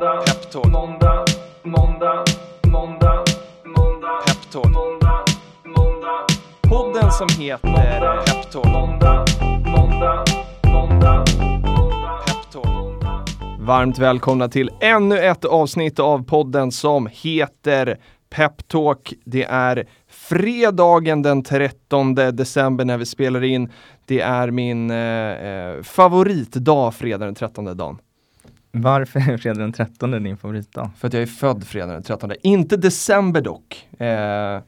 [0.00, 0.66] måndag, Peptalk.
[0.72, 1.24] måndag,
[1.62, 2.24] måndag,
[2.66, 3.24] måndag,
[3.64, 4.64] måndag, Peptalk.
[4.64, 5.24] måndag,
[5.64, 6.26] måndag.
[6.62, 8.64] Podden som heter Peptalk.
[8.64, 9.24] Måndag,
[9.66, 10.24] måndag,
[10.64, 11.24] måndag,
[12.26, 13.00] Peptalk.
[13.60, 17.98] Varmt välkomna till ännu ett avsnitt av podden som heter
[18.30, 19.12] Peptalk.
[19.24, 23.72] Det är fredagen den 13 december när vi spelar in.
[24.06, 27.98] Det är min eh, eh favoritdag, fredag den 13 dagen.
[28.72, 30.90] Varför är fredag den 13 din favoritdag?
[30.98, 32.32] För att jag är född fredag den 13.
[32.42, 34.60] Inte december dock, eh,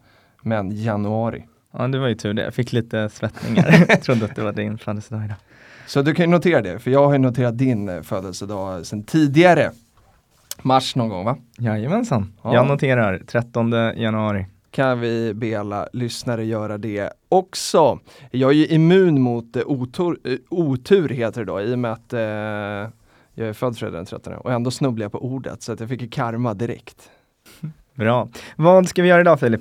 [0.43, 1.45] men januari.
[1.73, 2.43] Ja, det var ju tur det.
[2.43, 3.85] Jag fick lite svettningar.
[3.89, 5.37] jag trodde att det var din födelsedag idag.
[5.87, 9.03] Så du kan ju notera det, för jag har ju noterat din eh, födelsedag sedan
[9.03, 9.71] tidigare.
[10.63, 11.37] Mars någon gång va?
[11.59, 12.33] Jajamensan.
[12.43, 12.55] Ja.
[12.55, 14.47] Jag noterar 13 januari.
[14.71, 17.99] Kan vi be alla lyssnare göra det också.
[18.31, 21.93] Jag är ju immun mot eh, otur, eh, otur heter det då, i och med
[21.93, 22.93] att eh,
[23.35, 25.89] jag är född fredag den 13 och ändå snubblar jag på ordet så att jag
[25.89, 27.11] fick karma direkt.
[27.95, 28.29] Bra.
[28.57, 29.61] Vad ska vi göra idag Filip?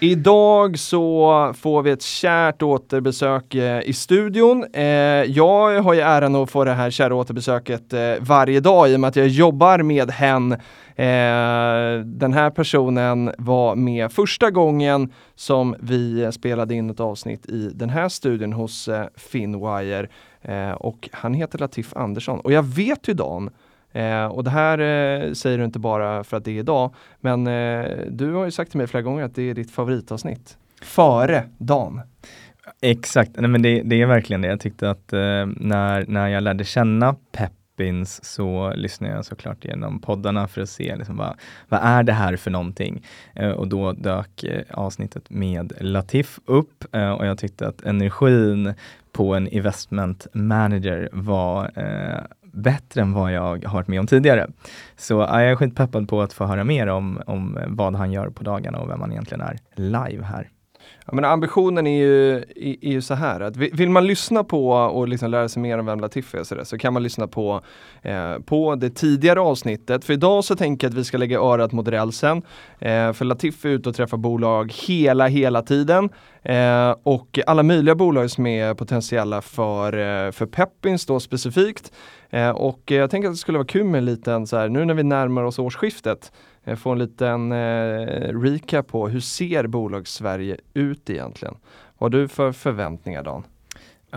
[0.00, 4.64] Idag så får vi ett kärt återbesök eh, i studion.
[4.72, 4.84] Eh,
[5.22, 9.00] jag har ju äran att få det här kära återbesöket eh, varje dag i och
[9.00, 10.56] med att jag jobbar med hen.
[12.04, 17.90] Den här personen var med första gången som vi spelade in ett avsnitt i den
[17.90, 20.06] här studion hos Finwire
[20.44, 22.40] Eh, och han heter Latif Andersson.
[22.40, 23.50] Och jag vet ju Dan,
[23.92, 27.46] eh, och det här eh, säger du inte bara för att det är idag, men
[27.46, 30.58] eh, du har ju sagt till mig flera gånger att det är ditt favoritavsnitt.
[30.82, 32.00] Före Dan.
[32.80, 34.48] Exakt, Nej, men det, det, är verkligen det.
[34.48, 40.00] Jag tyckte att eh, när, när jag lärde känna Peppins så lyssnade jag såklart igenom
[40.00, 41.34] poddarna för att se liksom, vad,
[41.68, 43.06] vad är det här för någonting?
[43.34, 48.74] Eh, och då dök eh, avsnittet med Latif upp eh, och jag tyckte att energin
[49.14, 52.20] på en investment manager var eh,
[52.52, 54.50] bättre än vad jag har varit med om tidigare.
[54.96, 58.44] Så jag är skitpeppad på att få höra mer om, om vad han gör på
[58.44, 60.48] dagarna och vem han egentligen är live här.
[61.12, 65.08] Men ambitionen är ju, är, är ju så här att vill man lyssna på och
[65.08, 67.60] liksom lära sig mer om vem Latifi är så, där, så kan man lyssna på,
[68.02, 70.04] eh, på det tidigare avsnittet.
[70.04, 72.42] För idag så tänker jag att vi ska lägga örat mot rälsen.
[72.78, 76.10] Eh, för Latifi är ute och träffar bolag hela, hela tiden.
[76.42, 81.92] Eh, och alla möjliga bolag som är potentiella för, eh, för Peppins då specifikt.
[82.30, 84.84] Eh, och jag tänker att det skulle vara kul med en liten så här, nu
[84.84, 86.32] när vi närmar oss årsskiftet
[86.76, 91.54] få en liten eh, recap på hur ser bolags-Sverige ut egentligen?
[91.98, 93.44] Vad har du för förväntningar Dan?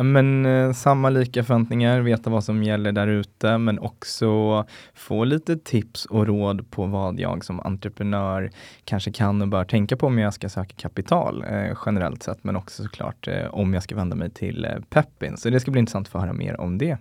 [0.04, 5.58] Men eh, samma lika förväntningar, veta vad som gäller där ute, men också få lite
[5.58, 8.52] tips och råd på vad jag som entreprenör
[8.84, 12.56] kanske kan och bör tänka på om jag ska söka kapital eh, generellt sett, men
[12.56, 15.38] också såklart eh, om jag ska vända mig till eh, Peppin.
[15.38, 16.98] Så det ska bli intressant att få höra mer om det.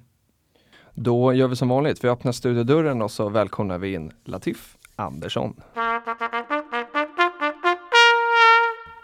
[0.95, 4.76] Då gör vi som vanligt, vi öppnar studiodörren och så välkomnar vi in Latif.
[4.97, 5.55] Andersson.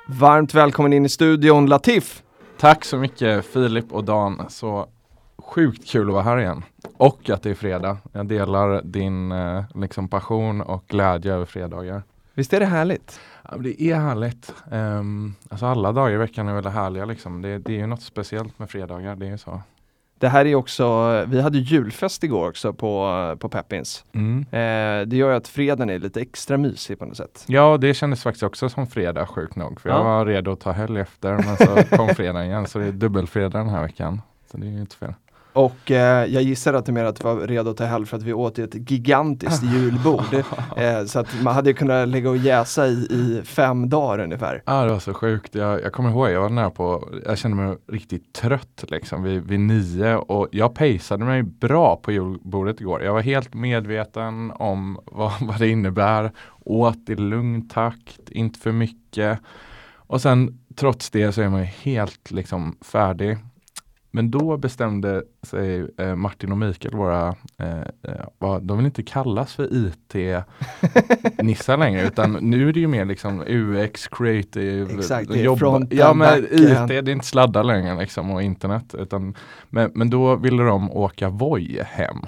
[0.07, 2.23] Varmt välkommen in i studion Latif.
[2.59, 4.43] Tack så mycket Filip och Dan.
[4.49, 4.87] Så
[5.39, 6.65] sjukt kul att vara här igen.
[6.97, 7.99] Och att det är fredag.
[8.13, 12.03] Jag delar din eh, liksom passion och glädje över fredagar.
[12.35, 13.21] Visst är det härligt?
[13.51, 14.55] Ja, det är härligt.
[14.71, 17.43] Um, alltså alla dagar i veckan är väldigt härliga liksom.
[17.43, 19.61] Det, det är ju något speciellt med fredagar, det är så.
[20.23, 24.05] Det här är också, vi hade julfest igår också på, på Peppins.
[24.13, 24.39] Mm.
[24.41, 27.45] Eh, det gör ju att fredagen är lite extra mysig på något sätt.
[27.47, 29.81] Ja, det kändes faktiskt också som fredag sjukt nog.
[29.81, 29.97] För ja.
[29.97, 32.67] jag var redo att ta helg efter, men så kom fredagen igen.
[32.67, 34.23] Så det är dubbelfredag den här veckan.
[34.51, 35.15] Så det är inte fel.
[35.53, 38.23] Och eh, jag gissar att du menar att du var redo ta helg för att
[38.23, 40.35] vi åt ett gigantiskt julbord.
[40.77, 44.63] eh, så att man hade kunnat ligga och jäsa i, i fem dagar ungefär.
[44.67, 45.55] Ja det var så sjukt.
[45.55, 49.43] Jag, jag kommer ihåg, jag var nära på, jag kände mig riktigt trött liksom vid,
[49.43, 53.03] vid nio och jag pejsade mig bra på julbordet igår.
[53.03, 56.33] Jag var helt medveten om vad, vad det innebär.
[56.65, 59.39] Åt i lugn takt, inte för mycket.
[59.97, 63.39] Och sen trots det så är man helt liksom färdig.
[64.15, 67.29] Men då bestämde sig eh, Martin och Mikael, våra,
[67.59, 73.05] eh, eh de vill inte kallas för IT-nissar längre utan nu är det ju mer
[73.05, 78.43] liksom UX, creative, Exakt, jobb, ja men IT, det är inte sladdar längre liksom och
[78.43, 78.95] internet.
[78.99, 79.35] Utan,
[79.69, 82.19] men, men då ville de åka Voi hem.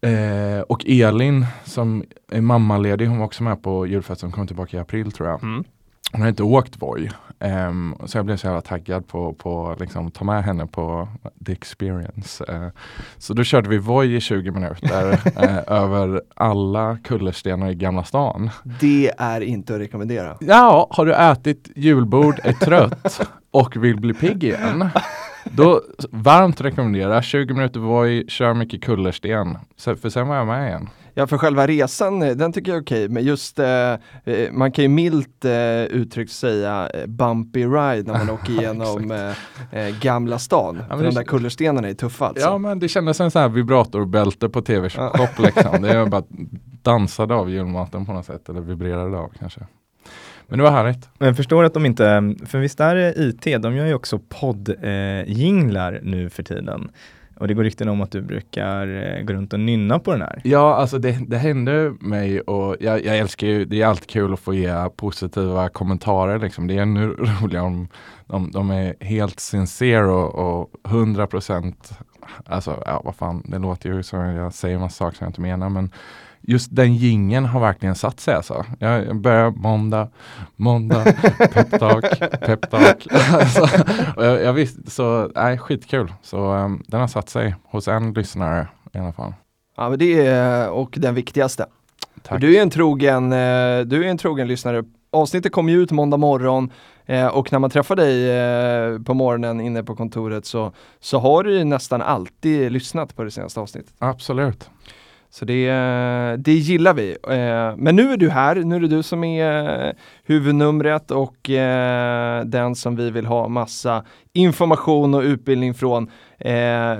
[0.00, 4.80] Eh, och Elin som är mammaledig, hon var också med på julfesten, kom tillbaka i
[4.80, 5.42] april tror jag.
[5.42, 5.64] Mm.
[6.12, 7.10] Hon har inte åkt Voi.
[7.40, 11.08] Um, så jag blev så jävla taggad på att på, liksom, ta med henne på
[11.46, 12.44] the experience.
[12.52, 12.68] Uh,
[13.18, 18.50] så då körde vi Voi i 20 minuter uh, över alla kullerstenar i Gamla stan.
[18.80, 20.36] Det är inte att rekommendera.
[20.40, 23.20] Ja, har du ätit julbord, är trött
[23.50, 24.90] och vill bli pigg igen
[25.44, 29.58] Då varmt rekommendera 20 minuter Voi, kör mycket kullersten.
[29.76, 30.88] Så, för sen var jag med igen.
[31.16, 33.66] Ja, för själva resan, eh, den tycker jag är okej, men just eh,
[34.24, 39.10] eh, man kan ju milt eh, uttryckt säga eh, bumpy ride när man åker igenom
[39.72, 40.82] eh, Gamla stan.
[40.90, 42.44] det- de där kullerstenarna är tuffa alltså.
[42.46, 45.82] Ja men det kändes som en sån här vibratorbälte på tv-shop liksom.
[45.82, 46.22] Det är bara
[46.82, 49.60] dansade av julmaten på något sätt, eller vibrerade av kanske.
[50.48, 51.08] Men det var härligt.
[51.18, 55.92] Men förstår att de inte, för visst är det IT, de gör ju också poddjinglar
[55.92, 56.90] eh, nu för tiden.
[57.36, 60.20] Och det går rykten om att du brukar eh, gå runt och nynna på den
[60.20, 60.40] här.
[60.44, 64.32] Ja, alltså det, det hände mig och jag, jag älskar ju, det är alltid kul
[64.32, 66.66] att få ge positiva kommentarer liksom.
[66.66, 67.88] Det är ännu roligare om
[68.26, 71.98] de, de är helt sincere och, och 100 procent,
[72.46, 75.40] alltså ja vad fan, det låter ju som jag säger massa saker som jag inte
[75.40, 75.90] menar men
[76.46, 78.64] just den gingen har verkligen satt sig alltså.
[78.78, 80.08] Jag börjar måndag,
[80.56, 81.04] måndag,
[81.52, 83.06] peptalk, peptalk.
[83.32, 83.68] alltså,
[84.16, 86.12] jag, jag så nej, skitkul.
[86.22, 89.34] Så um, den har satt sig hos en lyssnare i alla fall.
[89.76, 91.66] Ja, men det är och den viktigaste.
[92.22, 92.40] Tack.
[92.40, 94.84] du är en trogen, eh, du är en trogen lyssnare.
[95.10, 96.70] Avsnittet kommer ju ut måndag morgon
[97.06, 101.44] eh, och när man träffar dig eh, på morgonen inne på kontoret så, så har
[101.44, 103.94] du nästan alltid lyssnat på det senaste avsnittet.
[103.98, 104.70] Absolut.
[105.34, 105.66] Så det,
[106.38, 107.10] det gillar vi.
[107.10, 109.94] Eh, men nu är du här, nu är det du som är
[110.24, 116.10] huvudnumret och eh, den som vi vill ha massa information och utbildning från.
[116.38, 116.98] Eh,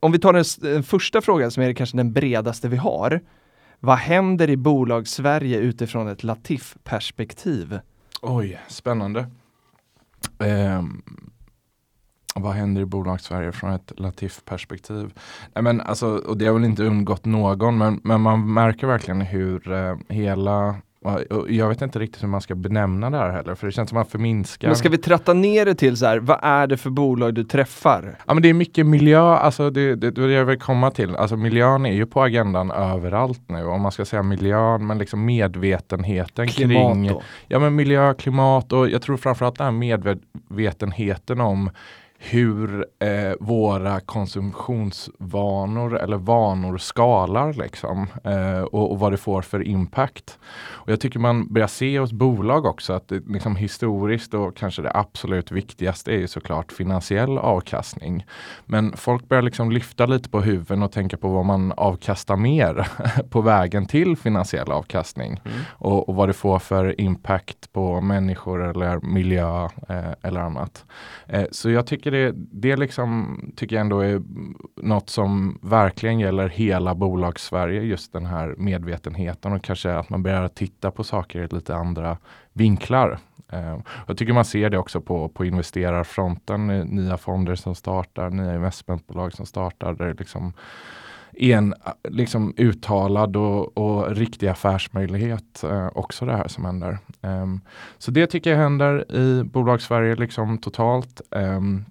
[0.00, 3.20] om vi tar den, första frågan som är kanske den bredaste vi har.
[3.80, 7.78] Vad händer i bolags-Sverige utifrån ett Latif-perspektiv?
[8.22, 9.26] Oj, spännande.
[10.38, 11.02] Um
[12.34, 15.12] vad händer i bolags-Sverige från ett Latif-perspektiv?
[15.54, 19.72] Men alltså, och det har väl inte undgått någon, men, men man märker verkligen hur
[19.72, 20.74] eh, hela
[21.48, 23.98] jag vet inte riktigt hur man ska benämna det här heller, för det känns som
[23.98, 24.68] att man förminskar.
[24.68, 27.44] Men ska vi tratta ner det till så här, vad är det för bolag du
[27.44, 28.18] träffar?
[28.26, 31.16] Ja men det är mycket miljö, alltså det, det, det jag vill komma till.
[31.16, 33.64] Alltså miljön är ju på agendan överallt nu.
[33.64, 37.22] Om man ska säga miljön, men liksom medvetenheten Klimat kring då?
[37.48, 41.70] Ja men miljö, klimat och jag tror framförallt den här medvetenheten om
[42.30, 49.68] hur eh, våra konsumtionsvanor eller vanor skalar liksom eh, och, och vad det får för
[49.68, 50.38] impact.
[50.56, 54.82] Och jag tycker man börjar se hos bolag också att det, liksom historiskt och kanske
[54.82, 58.26] det absolut viktigaste är ju såklart finansiell avkastning.
[58.66, 62.88] Men folk börjar liksom lyfta lite på huven och tänka på vad man avkastar mer
[63.30, 69.00] på vägen till finansiell avkastning och, och vad det får för impact på människor eller
[69.00, 70.84] miljö eh, eller annat.
[71.26, 74.22] Eh, så jag tycker det, det liksom, tycker jag ändå är
[74.76, 80.48] något som verkligen gäller hela bolags-Sverige, just den här medvetenheten och kanske att man börjar
[80.48, 82.18] titta på saker i lite andra
[82.52, 83.18] vinklar.
[83.52, 88.30] Eh, jag tycker man ser det också på, på investerarfronten, eh, nya fonder som startar,
[88.30, 90.52] nya investmentbolag som startar, där det liksom
[91.36, 96.98] en eh, liksom uttalad och, och riktig affärsmöjlighet eh, också det här som händer.
[97.20, 97.60] Um,
[97.98, 101.20] så det tycker jag händer i bolags-Sverige liksom totalt.
[101.30, 101.84] Um,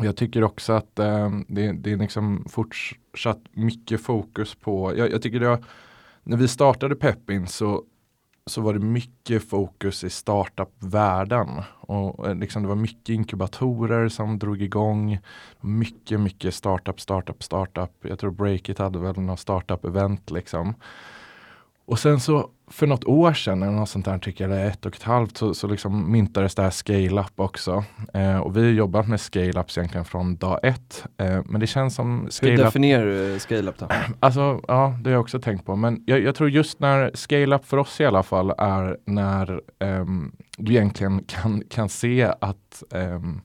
[0.00, 5.22] jag tycker också att eh, det, det är liksom fortsatt mycket fokus på, jag, jag
[5.22, 5.64] tycker det har,
[6.22, 7.84] när vi startade Peppin så
[8.46, 11.62] så var det mycket fokus i startup-världen.
[11.80, 15.18] Och eh, liksom det var mycket inkubatorer som drog igång.
[15.60, 17.90] Mycket, mycket startup, startup, startup.
[18.00, 20.74] Jag tror Breakit hade väl något startup-event liksom.
[21.84, 24.86] Och sen så för något år sedan, eller något sånt där, tycker jag, eller ett
[24.86, 27.84] och ett halvt, så, så liksom myntades det här scale-up också.
[28.14, 31.04] Eh, och vi har jobbat med scale-ups egentligen från dag ett.
[31.18, 33.88] Eh, men det känns som Hur definierar du scale-up då?
[34.20, 35.76] Alltså, ja, det har jag också tänkt på.
[35.76, 40.32] Men jag, jag tror just när scale-up för oss i alla fall är när ehm,
[40.58, 43.40] du egentligen kan, kan se att ehm,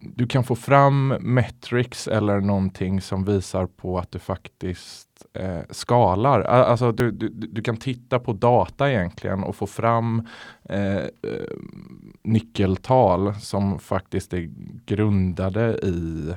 [0.00, 6.40] du kan få fram metrics eller någonting som visar på att du faktiskt eh, skalar.
[6.40, 10.26] Alltså du, du, du kan titta på data egentligen och få fram
[10.64, 11.04] eh,
[12.22, 14.50] nyckeltal som faktiskt är
[14.86, 16.32] grundade i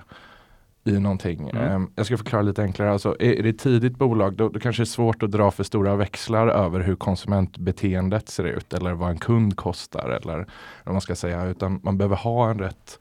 [0.86, 1.50] i någonting.
[1.50, 1.64] Mm.
[1.64, 2.92] Ehm, jag ska förklara lite enklare.
[2.92, 5.52] Alltså, är, är det ett tidigt bolag då, då kanske det är svårt att dra
[5.52, 10.48] för stora växlar över hur konsumentbeteendet ser ut eller vad en kund kostar eller
[10.84, 11.46] vad man ska säga.
[11.46, 13.00] Utan man behöver ha en rätt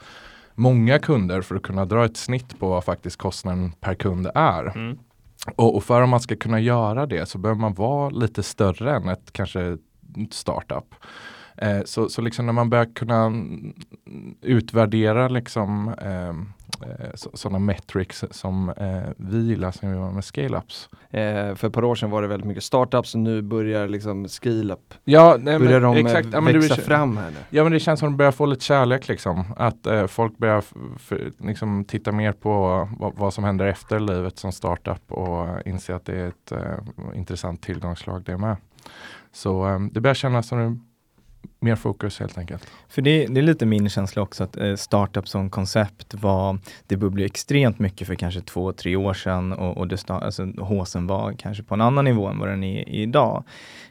[0.54, 4.76] många kunder för att kunna dra ett snitt på vad faktiskt kostnaden per kund är.
[4.76, 4.98] Mm.
[5.56, 8.96] Och, och för att man ska kunna göra det så behöver man vara lite större
[8.96, 9.78] än ett kanske
[10.30, 10.94] startup.
[11.56, 13.32] Eh, så, så liksom när man börjar kunna
[14.40, 16.32] utvärdera liksom eh,
[17.14, 20.88] sådana metrics som eh, vi gillar som vi var med scale-ups.
[21.10, 24.28] Eh, för ett par år sedan var det väldigt mycket startups och nu börjar liksom
[24.28, 24.94] scale-up.
[25.04, 26.28] Ja, nej, börjar men, de exakt.
[26.32, 27.36] ja, växa fram här nu?
[27.50, 29.44] Ja men det känns som att de börjar få lite kärlek liksom.
[29.56, 30.64] Att eh, folk börjar
[31.46, 36.20] liksom, titta mer på vad, som händer efter livet som startup och inse att det
[36.20, 38.56] är ett eh, intressant tillgångslag det med.
[39.32, 40.84] Så eh, det börjar kännas som
[41.64, 42.66] mer fokus helt enkelt.
[42.88, 46.96] För det, det, är lite min känsla också att eh, startup som koncept var, det
[46.96, 51.32] bubblade extremt mycket för kanske två, tre år sedan och, och det alltså, håsen var
[51.32, 53.44] kanske på en annan nivå än vad den är idag.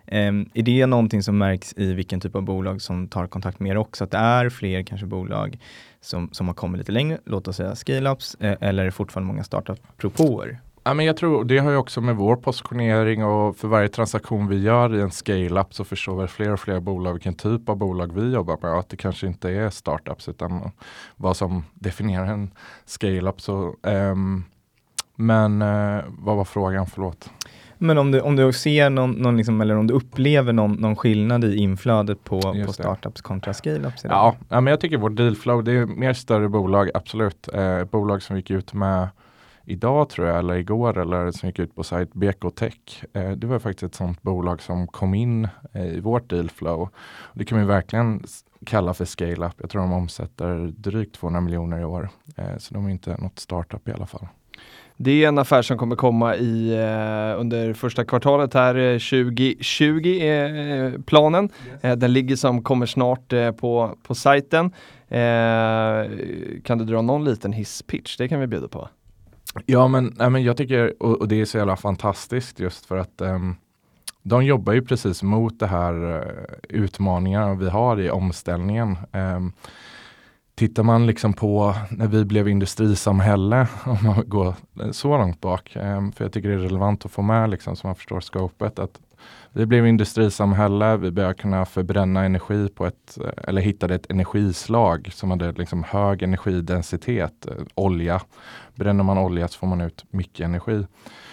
[0.06, 3.72] Eh, är det någonting som märks i vilken typ av bolag som tar kontakt med
[3.72, 4.04] er också?
[4.04, 5.60] Att det är fler kanske bolag
[6.02, 9.28] som, som har kommit lite längre, låt oss säga scale-ups, eh, eller är det fortfarande
[9.28, 10.60] många startup-propåer?
[10.86, 14.48] Ja, men jag tror det har ju också med vår positionering och för varje transaktion
[14.48, 17.78] vi gör i en scale-up så förstår väl fler och fler bolag vilken typ av
[17.78, 20.72] bolag vi jobbar med och att det kanske inte är startups utan
[21.16, 22.52] vad som definierar en
[22.86, 23.42] scale-up.
[23.42, 24.46] Så, um,
[25.16, 26.86] men uh, vad var frågan?
[26.88, 27.30] Förlåt.
[27.78, 30.96] Men om du, om du ser någon, någon liksom, eller om du upplever någon, någon
[30.96, 34.06] skillnad i inflödet på, på startups kontra scale-ups?
[34.10, 37.50] Ja, ja, men jag tycker vårt dealflow, det är mer större bolag, absolut.
[37.54, 39.08] Eh, bolag som gick ut med
[39.66, 43.04] idag tror jag, eller igår, eller som gick ut på sajt BK Tech.
[43.14, 46.90] Eh, det var faktiskt ett sånt bolag som kom in eh, i vårt dealflow.
[47.34, 48.24] Det kan vi verkligen
[48.66, 49.54] kalla för scale-up.
[49.58, 52.10] Jag tror de omsätter drygt 200 miljoner i år.
[52.36, 54.28] Eh, så de är inte något startup i alla fall.
[54.98, 60.28] Det är en affär som kommer komma i, eh, under första kvartalet här 2020 eh,
[60.28, 61.50] är eh, planen.
[61.84, 62.00] Yes.
[62.00, 64.72] den ligger som kommer snart på, på sajten.
[66.64, 68.18] kan du dra någon liten hisspitch?
[68.18, 68.90] Det kan vi bjuda på.
[69.66, 72.98] Ja men, nej, men jag tycker, och, och, det är så jävla fantastiskt just för
[72.98, 73.56] att um,
[74.22, 78.98] de jobbar ju precis mot det här eh, uh, utmaningarna vi har i omställningen.
[79.12, 79.54] Um,
[80.56, 84.56] tittar man liksom på när vi blev industrisamhälle, om man går
[84.92, 87.88] så långt bak, um, för jag tycker det är relevant att få med liksom så
[87.88, 89.00] man förstår skopet, att
[89.56, 95.10] vi blev industrisamhälle, vi började kunna förbränna energi på ett, eh, eller hittade ett energislag
[95.14, 98.22] som hade liksom hög energidensitet, eh, olja.
[98.76, 100.86] Bränner man olja så får man ut mycket energi.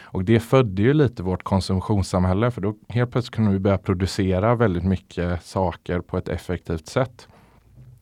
[0.05, 4.55] Och det födde ju lite vårt konsumtionssamhälle för då helt plötsligt kunde vi börja producera
[4.55, 7.29] väldigt mycket saker på ett effektivt sätt.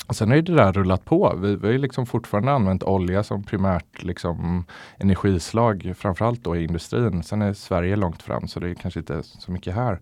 [0.09, 1.38] Och sen har ju det där rullat på.
[1.42, 4.64] Vi, vi har liksom fortfarande använt olja som primärt liksom
[4.99, 7.23] energislag, framförallt då i industrin.
[7.23, 10.00] Sen är Sverige långt fram så det är kanske inte så mycket här.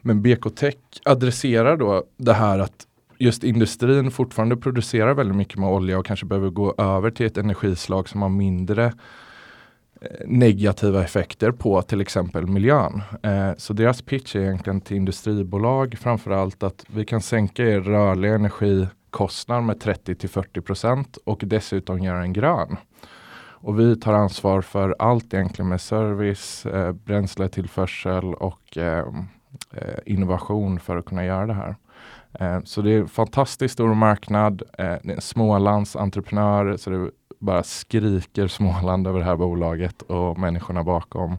[0.00, 2.86] Men BK Tech adresserar då det här att
[3.18, 7.38] just industrin fortfarande producerar väldigt mycket med olja och kanske behöver gå över till ett
[7.38, 8.84] energislag som har mindre
[10.00, 13.02] eh, negativa effekter på till exempel miljön.
[13.22, 18.34] Eh, så deras pitch är egentligen till industribolag framförallt att vi kan sänka er rörliga
[18.34, 22.76] energikostnad med 30 till 40 procent och dessutom göra en grön.
[23.60, 29.06] Och vi tar ansvar för allt egentligen med service, eh, bränsletillförsel och eh,
[29.72, 31.76] eh innovation för att kunna göra det här.
[32.38, 34.62] Eh, så det är en fantastiskt stor marknad.
[34.78, 40.02] Eh, det är en Smålands entreprenör så det bara skriker Småland över det här bolaget
[40.02, 41.36] och människorna bakom.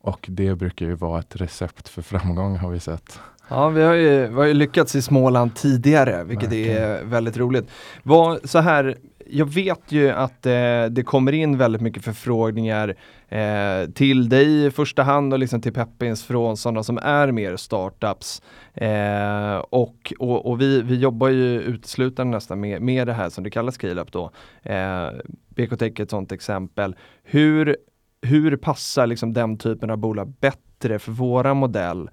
[0.00, 3.20] Och det brukar ju vara ett recept för framgång har vi sett.
[3.48, 6.82] Ja, vi har ju, vi har ju lyckats i Småland tidigare, vilket Verkligen.
[6.82, 7.70] är väldigt roligt.
[8.02, 8.96] Vad, så här,
[9.26, 12.96] jag vet ju att eh, det kommer in väldigt mycket förfrågningar
[13.28, 17.56] eh, till dig i första hand och liksom till Peppins från sådana som är mer
[17.56, 18.42] startups.
[18.74, 23.44] Eh, och och, och vi, vi jobbar ju uteslutande nästan med, med det här som
[23.44, 24.30] det kallas scale-up då.
[24.62, 25.08] Eh,
[25.48, 26.96] BKTech är ett sådant exempel.
[27.22, 27.76] Hur,
[28.22, 32.10] hur passar liksom den typen av bolag bättre för våra modell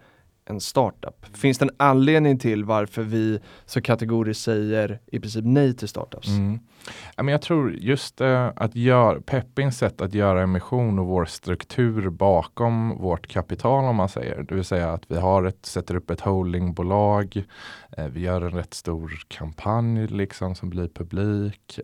[0.49, 1.37] en startup?
[1.37, 6.27] Finns det en anledning till varför vi så kategoriskt säger i princip nej till startups?
[6.27, 6.59] Mm.
[7.29, 12.97] jag tror just uh, att göra, Peppins sätt att göra emission och vår struktur bakom
[12.97, 14.43] vårt kapital om man säger.
[14.43, 17.43] Det vill säga att vi har ett, sätter upp ett holdingbolag.
[17.99, 21.79] Uh, vi gör en rätt stor kampanj liksom som blir publik.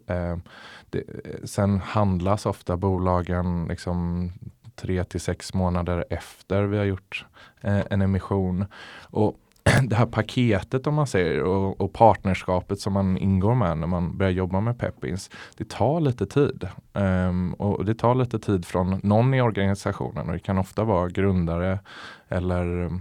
[0.90, 1.04] Det,
[1.44, 4.32] sen handlas ofta bolagen liksom
[4.76, 7.26] tre till sex månader efter vi har gjort
[7.62, 8.66] eh, en emission.
[9.02, 9.40] Och
[9.84, 14.18] det här paketet om man säger och, och, partnerskapet som man ingår med när man
[14.18, 15.30] börjar jobba med Peppins.
[15.58, 16.68] Det tar lite tid.
[16.94, 21.10] Um, och det tar lite tid från någon i organisationen och det kan ofta vara
[21.10, 21.80] grundare
[22.28, 22.92] eller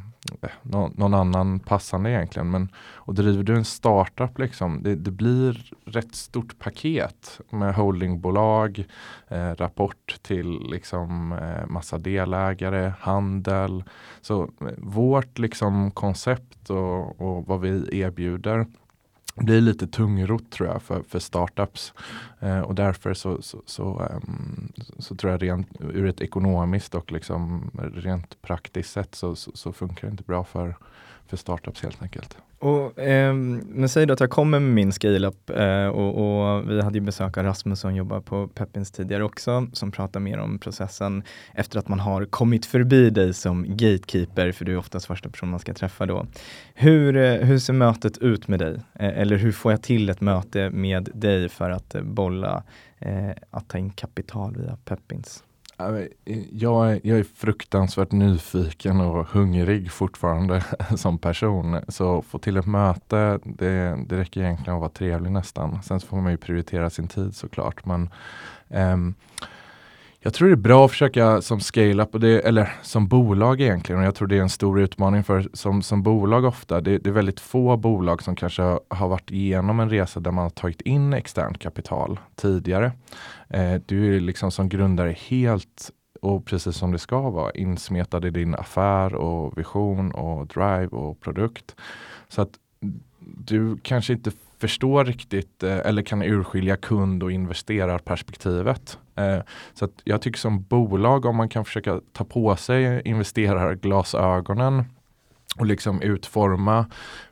[0.43, 2.50] Eh, någon, annan passande egentligen.
[2.50, 8.85] Men, och driver du en startup, liksom, det, det blir rätt stort paket med holdingbolag,
[9.28, 13.85] eh, rapport till liksom, eh, massa delägare, handel.
[14.21, 18.66] Så eh, vårt liksom, koncept koncept och, och vad vi erbjuder
[19.34, 21.92] blir lite tungrot tror jag för, för startups.
[22.40, 27.12] Eh, och därför så, så, så, um, så, tror jag rent ur ett ekonomiskt och
[27.12, 30.76] liksom rent praktiskt sätt så, så, så funkar det inte bra för,
[31.26, 32.36] för startups helt enkelt.
[32.64, 36.14] Och, eh, men säg då att jag kommer med min scale-up eh, och,
[36.54, 40.21] och, vi hade ju besök av Rasmus som jobbar på Peppins tidigare också, som pratar
[40.21, 41.23] mer om processen
[41.54, 45.49] efter att man har kommit förbi dig som gatekeeper, för du är oftast första person
[45.49, 46.26] man ska träffa då.
[46.75, 48.75] Hur, eh, hur ser mötet ut med dig?
[48.75, 52.62] Eh, eller hur får jag till ett möte med dig för att eh, bolla
[52.99, 55.44] eh, att ta in kapital via Peppins?
[55.78, 60.64] Eh, jag är, jag är fruktansvärt nyfiken och hungrig fortfarande
[60.97, 61.81] som person.
[61.88, 65.83] Så få till ett möte, det, det räcker egentligen att vara trevlig nästan.
[65.83, 67.87] Sen så får man ju prioritera sin tid såklart.
[67.87, 68.11] Men
[68.69, 69.14] um,
[70.25, 74.14] jag tror det är bra att försöka som scale-up, eller som bolag egentligen, och jag
[74.14, 77.40] tror det är en stor utmaning för som, som bolag ofta, det, det, är väldigt
[77.40, 81.59] få bolag som kanske har varit igenom en resa där man har tagit in externt
[81.59, 82.93] kapital tidigare.
[83.49, 85.90] Eh, du är liksom som grundare helt
[86.23, 91.21] och precis som det ska vara insmetad i din affär och vision och drive och
[91.21, 91.75] produkt.
[92.28, 92.50] Så att
[93.21, 98.99] du kanske inte förstår riktigt eh, eller kan urskilja kund och investerarperspektivet.
[99.16, 99.38] Eh,
[99.75, 104.85] så att jag tycker som bolag om man kan försöka ta på sig investerarglasögonen
[105.59, 106.87] och liksom utforma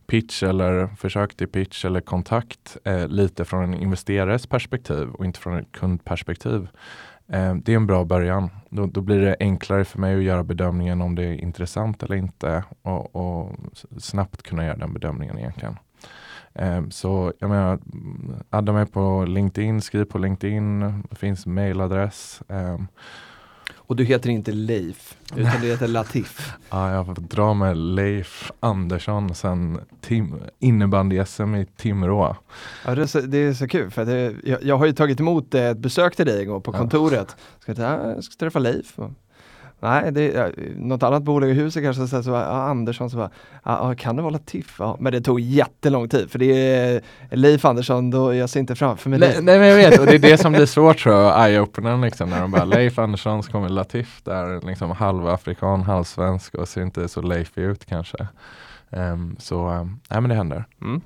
[0.07, 5.41] pitch eller försök till pitch eller kontakt eh, lite från en investerares perspektiv och inte
[5.41, 6.69] från ett kundperspektiv.
[7.29, 8.51] Eh, det är en bra början.
[8.71, 12.17] Då, då, blir det enklare för mig att göra bedömningen om det är intressant eller
[12.17, 13.57] inte och, och
[13.99, 15.77] snabbt kunna göra den bedömningen egentligen.
[16.55, 17.79] Eh, så jag menar,
[18.51, 20.81] adda mig på LinkedIn, skriv på LinkedIn,
[21.11, 22.43] det finns mailadress.
[22.49, 22.79] Eh,
[23.75, 26.53] och du heter inte Leif, utan du heter Latif.
[26.71, 29.81] ja, jag får dra med Leif Andersson sen
[30.59, 32.37] innebandy-SM i Timrå.
[32.85, 35.21] Ja, det, är så, det är så kul, för det, jag, jag, har ju tagit
[35.21, 37.37] emot ett besök till dig gång på kontoret.
[37.59, 38.99] Ska jag, ska träffa Leif.
[39.83, 43.31] Nej, det något annat bolag i huset kanske så, så ja, Andersson så bara,
[43.65, 44.77] ja, kan det vara Latif?
[44.79, 48.75] Ja, men det tog jättelång tid för det är Leif Andersson, då, jag ser inte
[48.75, 51.15] framför mig Nej, nej men jag vet, och det är det som blir svårt tror
[51.15, 56.55] jag, eye-openern liksom, när de bara Leif Andersson så kommer Latif där, liksom halvafrikan, halvsvensk
[56.55, 58.27] och ser inte så Leif ut kanske.
[58.91, 60.65] Um, så, um, nej men det händer.
[60.81, 61.01] Mm.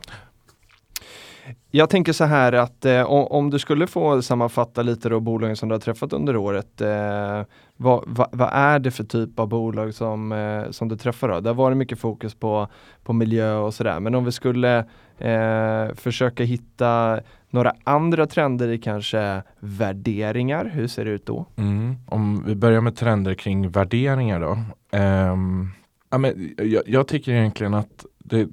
[1.76, 5.68] Jag tänker så här att eh, om du skulle få sammanfatta lite då bolagen som
[5.68, 6.80] du har träffat under året.
[6.80, 7.42] Eh,
[7.76, 11.40] vad, vad, vad, är det för typ av bolag som, eh, som du träffar då?
[11.40, 12.68] Det har varit mycket fokus på,
[13.04, 14.00] på miljö och sådär.
[14.00, 14.78] Men om vi skulle
[15.18, 21.46] eh, försöka hitta några andra trender i kanske värderingar, hur ser det ut då?
[21.56, 21.96] Mm.
[22.06, 24.52] Om vi börjar med trender kring värderingar då.
[24.98, 25.70] Um,
[26.10, 28.48] ja, men jag, jag tycker egentligen att det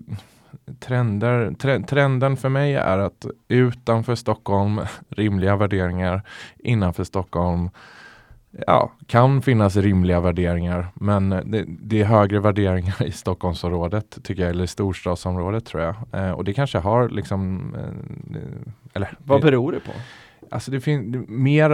[0.79, 6.21] trender, trenden för mig är att utanför Stockholm rimliga värderingar,
[6.57, 7.69] innanför Stockholm
[8.67, 14.49] ja, kan finnas rimliga värderingar men det, det, är högre värderingar i Stockholmsområdet tycker jag,
[14.49, 15.95] eller storstadsområdet tror jag.
[16.11, 19.91] Eh, och det kanske har liksom eh, eller, Vad beror det på?
[20.53, 21.69] Alltså det finns mer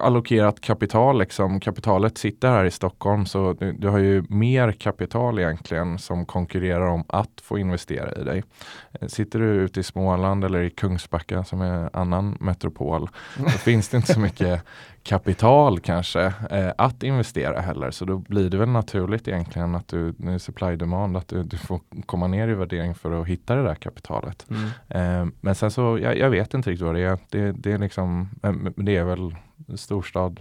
[0.00, 1.60] allokerat kapital liksom.
[1.60, 6.86] Kapitalet sitter här i Stockholm så du, du, har ju mer kapital egentligen som konkurrerar
[6.86, 8.44] om att få investera i dig.
[8.92, 13.88] Eh, sitter du ute i Småland eller i Kungsbacka som är annan metropol, då finns
[13.88, 14.62] det inte så mycket
[15.04, 17.90] kapital kanske eh, att investera heller.
[17.90, 21.56] Så då blir det väl naturligt egentligen att du, nu supply demand, att du, du,
[21.56, 24.46] får komma ner i värdering för att hitta det där kapitalet.
[24.50, 24.64] Mm.
[24.88, 27.18] Eh, men sen så, jag, jag, vet inte riktigt vad det är.
[27.30, 28.28] Det, det är liksom,
[28.76, 29.36] det är väl
[29.76, 30.40] storstad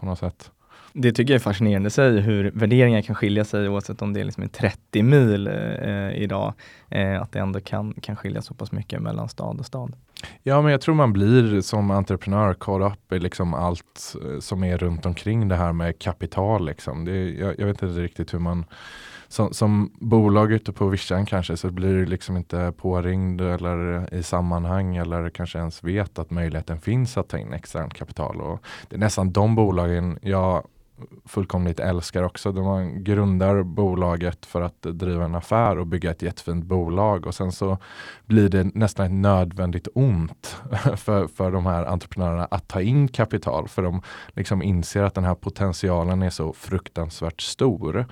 [0.00, 0.50] på något sätt
[0.96, 4.20] det tycker jag är fascinerande i sig, hur värderingar kan skilja sig oavsett om det
[4.20, 6.54] är liksom 30 mil eh, idag.
[6.88, 9.96] Eh, att det ändå kan, kan skilja så pass mycket mellan stad och stad.
[10.42, 14.64] Ja, men jag tror man blir som entreprenör caught up i liksom allt eh, som
[14.64, 16.66] är runt omkring det här med kapital.
[16.66, 17.04] Liksom.
[17.04, 18.66] Det, jag, jag vet inte riktigt hur man
[19.28, 24.22] som, som bolag ute på vischan kanske så blir du liksom inte påringd eller i
[24.22, 28.40] sammanhang eller kanske ens vet att möjligheten finns att ta in externt kapital.
[28.40, 30.66] Och det är nästan de bolagen jag
[31.24, 32.52] fullkomligt älskar också.
[32.52, 37.52] De grundar bolaget för att driva en affär och bygga ett jättefint bolag och sen
[37.52, 37.78] så
[38.26, 40.46] blir det nästan ett nödvändigt ont
[40.96, 44.02] för, för de här entreprenörerna att ta in kapital för de
[44.32, 48.06] liksom inser att den här potentialen är så fruktansvärt stor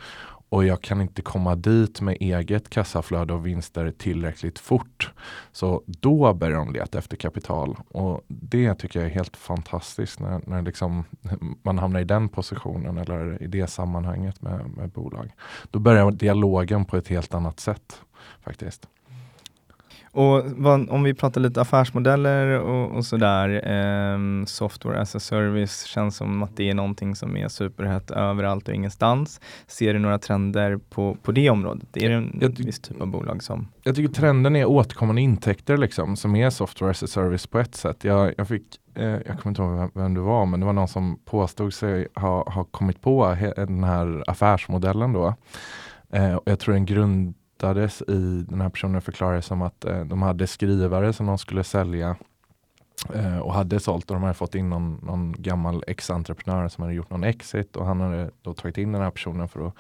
[0.53, 5.13] och jag kan inte komma dit med eget kassaflöde och vinster tillräckligt fort.
[5.53, 10.41] Så då börjar de leta efter kapital och det tycker jag är helt fantastiskt när,
[10.47, 11.05] när liksom
[11.63, 15.33] man hamnar i den positionen eller i det sammanhanget med, med bolag.
[15.71, 18.01] Då börjar dialogen på ett helt annat sätt
[18.41, 18.89] faktiskt.
[20.15, 25.85] Och vad, om vi pratar lite affärsmodeller och, och sådär, eh, software as a service
[25.85, 29.41] känns som att det är någonting som är superhett överallt och ingenstans.
[29.67, 31.97] Ser du några trender på, på det området?
[31.97, 33.69] Är det en jag, viss typ av bolag som?
[33.83, 37.75] Jag tycker trenden är återkommande intäkter liksom, som är software as a service på ett
[37.75, 38.05] sätt.
[38.05, 40.73] Jag, jag fick eh, jag kommer inte ihåg vem, vem det var, men det var
[40.73, 45.35] någon som påstod sig ha, ha kommit på den här affärsmodellen då.
[46.13, 50.05] Eh, och jag tror en grund hittades i, den här personen förklarade som att eh,
[50.05, 52.17] de hade skrivare som de skulle sälja
[53.15, 56.95] eh, och hade sålt och de hade fått in någon, någon gammal ex-entreprenör som hade
[56.95, 59.75] gjort någon exit och han hade då tagit in den här personen för att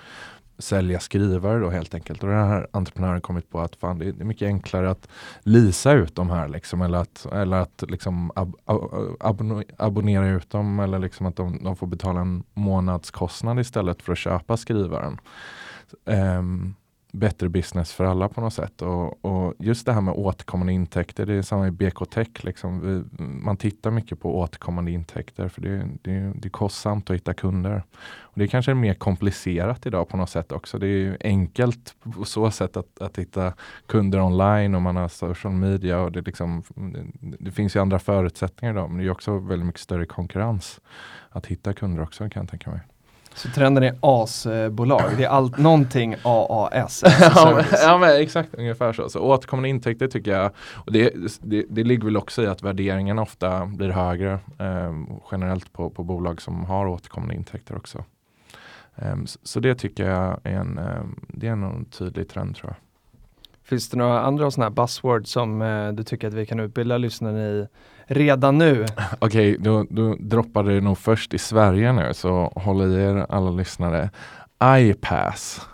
[0.59, 2.23] sälja skrivare då helt enkelt.
[2.23, 5.09] Och den här entreprenören kommit på att fan, det är mycket enklare att
[5.42, 10.81] lisa ut de här liksom, eller att, eller att liksom ab, ab, abonnera ut dem
[10.81, 15.18] eller liksom att de, de, får betala en månadskostnad istället för att köpa skrivaren.
[16.05, 16.75] Um,
[17.12, 18.83] bättre business för alla på något sätt.
[18.83, 22.29] Och, och, just det här med återkommande intäkter, det är samma i BK Tech.
[22.44, 22.81] Liksom.
[22.81, 27.35] Vi, man tittar mycket på återkommande intäkter för det, det, det är kostsamt att hitta
[27.35, 27.83] kunder.
[28.20, 30.79] Och det är kanske är mer komplicerat idag på något sätt också.
[30.79, 33.53] Det är enkelt på så sätt att, att hitta
[33.87, 36.62] kunder online och man har social media och det, liksom,
[37.20, 40.81] det finns ju andra förutsättningar idag men det är också väldigt mycket större konkurrens
[41.31, 42.81] att hitta kunder också kan jag tänka mig.
[43.35, 47.03] Så trenden är AS-bolag, det är allt, någonting AAS.
[47.21, 49.09] ja, ja men exakt ungefär så.
[49.09, 53.18] Så återkommande intäkter tycker jag, och det, det, det ligger väl också i att värderingen
[53.18, 54.92] ofta blir högre eh,
[55.33, 58.05] generellt på, på bolag som har återkommande intäkter också.
[58.97, 62.71] Um, så, så, det tycker jag är en, um, det är en tydlig trend tror
[62.71, 62.77] jag.
[63.64, 66.99] Finns det några andra sådana här buzzwords som eh, du tycker att vi kan utbilda
[66.99, 67.66] lyssnarna i
[68.14, 68.87] redan nu?
[69.18, 73.27] Okej, okay, då, då droppar det nog först i Sverige nu så håll i er
[73.29, 74.11] alla lyssnare.
[74.64, 75.66] iPass.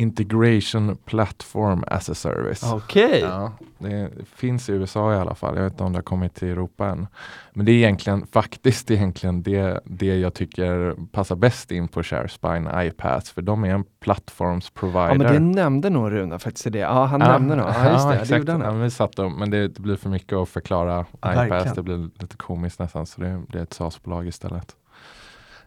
[0.00, 2.72] Integration Platform as a Service.
[2.72, 3.06] Okej.
[3.06, 3.20] Okay.
[3.20, 5.56] Ja, det finns i USA i alla fall.
[5.56, 7.06] Jag vet inte om det har kommit till Europa än.
[7.52, 12.86] Men det är egentligen faktiskt egentligen det, det jag tycker passar bäst in på ShareSpine
[12.86, 13.30] iPads.
[13.30, 15.08] För de är en plattformsprovider.
[15.08, 16.78] Ja men det nämnde nog Runa faktiskt det.
[16.78, 17.32] Ja han ja.
[17.32, 17.66] nämnde nog.
[17.66, 18.46] Ja just det, ja, exakt.
[18.46, 21.74] det Ja, men, satt dem, men det, det, blir för mycket att förklara iPads.
[21.74, 23.06] Det blir lite komiskt nästan.
[23.06, 24.76] Så det blir ett SaaS-bolag istället.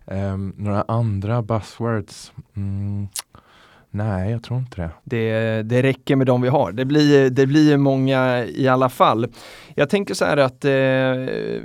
[0.06, 2.32] Um, några andra buzzwords.
[2.56, 3.08] Mm.
[3.96, 4.90] Nej, jag tror inte det.
[5.04, 5.64] det.
[5.64, 6.72] Det räcker med de vi har.
[6.72, 9.28] Det blir, det blir många i alla fall.
[9.76, 10.72] Jag tänker så här att eh,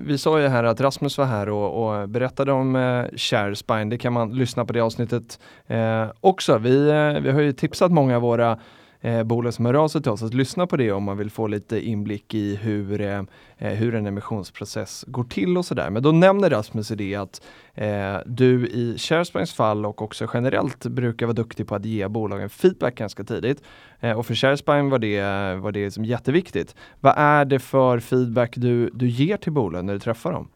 [0.07, 3.91] vi sa ju här att Rasmus var här och, och berättade om eh, ShareSpine.
[3.91, 6.59] Det kan man lyssna på det avsnittet eh, också.
[6.59, 8.59] Vi, eh, vi har ju tipsat många av våra
[9.01, 11.31] eh, bolag som hör av sig till oss att lyssna på det om man vill
[11.31, 13.23] få lite inblick i hur, eh,
[13.59, 15.91] eh hur en emissionsprocess går till och sådär.
[15.91, 17.43] Men då nämner Rasmus i det att
[17.75, 22.49] eh, du i ShareSpines fall och också generellt brukar vara duktig på att ge bolagen
[22.49, 23.63] feedback ganska tidigt.
[24.01, 25.21] Eh, och för ShareSpine var det,
[25.61, 26.75] var det som jätteviktigt.
[27.01, 30.49] Vad är det för feedback du, du ger till bolagen när du träffar dem?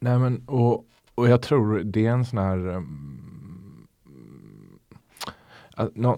[0.00, 3.31] Nej men och, och jag tror det är en sån här um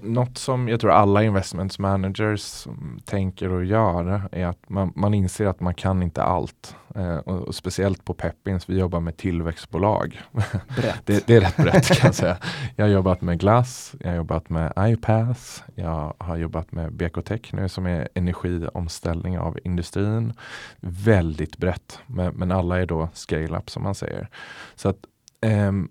[0.02, 2.66] något som jag tror alla investment managers
[3.04, 6.76] tänker och gör är att man, man inser att man kan inte allt.
[6.94, 10.20] Eh, och, och, speciellt på Peppins, vi jobbar med tillväxtbolag.
[11.04, 12.36] det, det, är rätt brett kan jag säga.
[12.76, 17.52] Jag har jobbat med Glass, jag har jobbat med iPass, jag har jobbat med BK
[17.52, 20.32] nu som är energiomställning av industrin.
[20.80, 24.28] Väldigt brett, men, men alla är då scale-up som man säger.
[24.74, 24.98] Så att
[25.46, 25.88] um,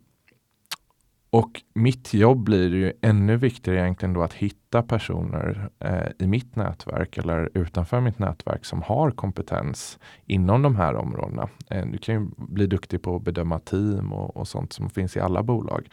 [1.34, 6.56] och mitt jobb blir ju ännu viktigare egentligen då att hitta personer eh, i mitt
[6.56, 11.50] nätverk eller utanför mitt nätverk som har kompetens inom de här områdena.
[11.70, 15.18] Eh, du kan ju bli duktig på att bedöma team och, och, sånt som finns
[15.18, 15.90] i alla bolag.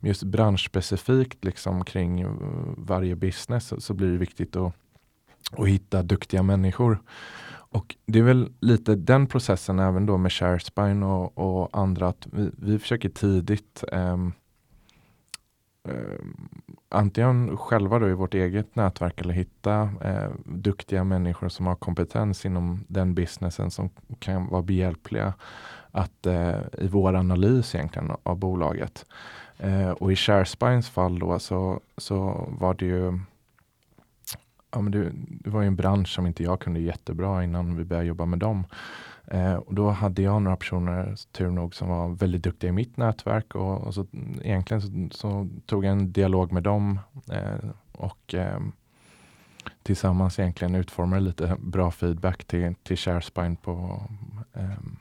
[0.00, 2.30] Men just branschspecifikt liksom kring eh,
[2.76, 4.74] varje business så, så blir det viktigt att,
[5.52, 7.02] att hitta duktiga människor.
[7.50, 12.26] Och det är väl lite den processen även då med ShareSpine och, och andra att
[12.32, 14.16] vi, vi försöker tidigt eh,
[15.88, 16.24] eh,
[16.88, 22.46] antingen själva då i vårt eget nätverk eller hitta eh, duktiga människor som har kompetens
[22.46, 25.34] inom den businessen som kan vara behjälpliga
[25.90, 29.06] att, eh, i vår analys egentligen av bolaget.
[29.58, 33.18] Eh, och i ShareSpines fall då så, så var det ju
[34.74, 37.84] Ja, men det, det var ju en bransch som inte jag kunde jättebra innan vi
[37.84, 38.64] började jobba med dem.
[39.26, 42.96] Eh, och då hade jag några personer, tur nog, som var väldigt duktiga i mitt
[42.96, 44.06] nätverk och, och så
[44.42, 46.98] egentligen så, så, tog jag en dialog med dem
[47.32, 48.60] eh, och eh,
[49.82, 54.02] tillsammans egentligen utformade lite bra feedback till, till ShareSpine på
[54.52, 54.96] ehm,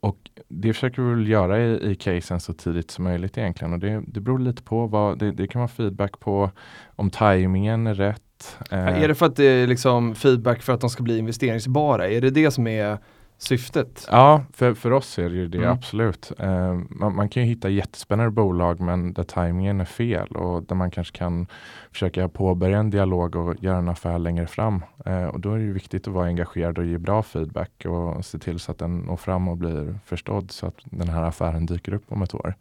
[0.00, 3.72] och det försöker vi väl göra i, i casen så tidigt som möjligt egentligen.
[3.72, 6.50] Och det, det beror lite på vad, det, det kan vara feedback på
[6.96, 8.58] om tajmingen är rätt.
[8.70, 9.02] Eh.
[9.02, 12.08] Är det för att det är liksom feedback för att de ska bli investeringsbara?
[12.08, 12.98] Är det det som är
[13.42, 14.08] syftet.
[14.10, 15.70] Ja, för, för oss är det ju det mm.
[15.70, 16.32] absolut.
[16.38, 20.74] Eh, man, man, kan ju hitta jättespännande bolag men där tajmingen är fel och där
[20.74, 21.46] man kanske kan
[21.92, 24.84] försöka påbörja en dialog och göra en affär längre fram.
[25.06, 28.38] Eh, och då är det viktigt att vara engagerad och ge bra feedback och se
[28.38, 31.94] till så att den når fram och blir förstådd så att den här affären dyker
[31.94, 32.54] upp om ett år.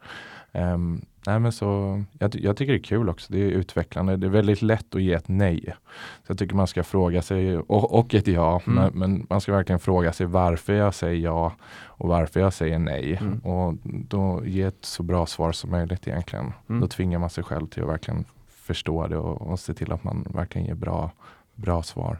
[0.51, 3.33] Um, nej men så, jag, jag, tycker det är kul också.
[3.33, 4.17] Det är utvecklande.
[4.17, 5.75] Det är väldigt lätt att ge ett nej.
[6.23, 8.75] Så jag tycker man ska fråga sig, och, och ett ja, mm.
[8.75, 11.53] men, men, man ska verkligen fråga sig varför jag säger ja
[11.83, 13.17] och varför jag säger nej.
[13.21, 13.39] Mm.
[13.39, 16.53] Och då ge ett så bra svar som möjligt egentligen.
[16.69, 16.81] Mm.
[16.81, 20.03] Då tvingar man sig själv till att verkligen förstå det och, och se till att
[20.03, 21.11] man verkligen ger bra,
[21.55, 22.19] bra svar.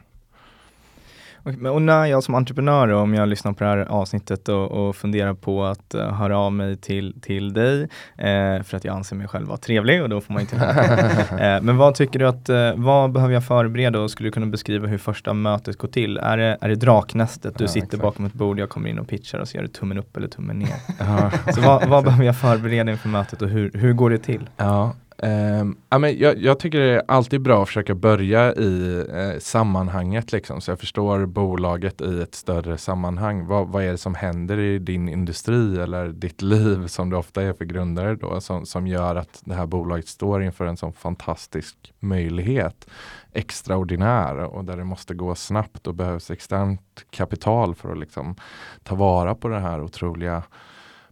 [1.42, 5.34] Och när jag som entreprenör, om jag lyssnar på det här avsnittet och, och funderar
[5.34, 7.82] på att uh, höra av mig till, till dig,
[8.16, 10.56] eh, för att jag anser mig själv vara trevlig och då får man inte
[11.30, 14.46] eh, Men vad tycker du att, eh, vad behöver jag förbereda och skulle du kunna
[14.46, 16.18] beskriva hur första mötet går till?
[16.18, 18.02] Är det, är det draknästet, du ja, sitter exakt.
[18.02, 20.28] bakom ett bord, jag kommer in och pitchar och så gör du tummen upp eller
[20.28, 21.52] tummen ner.
[21.52, 24.48] så vad, vad behöver jag förbereda inför mötet och hur, hur går det till?
[24.56, 29.04] Ja, Um, ja, men jag, jag, tycker det är alltid bra att försöka börja i
[29.12, 33.46] eh, sammanhanget liksom, så jag förstår bolaget i ett större sammanhang.
[33.46, 37.42] Vad, vad, är det som händer i din industri eller ditt liv som det ofta
[37.42, 40.92] är för grundare då som, som gör att det här bolaget står inför en sån
[40.92, 42.86] fantastisk möjlighet.
[43.32, 48.36] Extraordinär och där det måste gå snabbt och behövs externt kapital för att liksom
[48.82, 50.42] ta vara på det här otroliga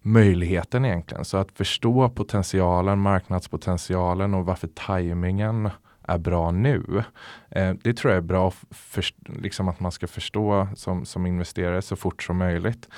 [0.09, 1.25] möjligheten egentligen.
[1.25, 5.71] Så att förstå potentialen, marknadspotentialen och varför tajmingen
[6.03, 7.05] är bra nu.
[7.51, 9.05] Eh, det tror jag är bra för,
[9.43, 12.89] liksom att man ska förstå som, som investerare så fort som möjligt.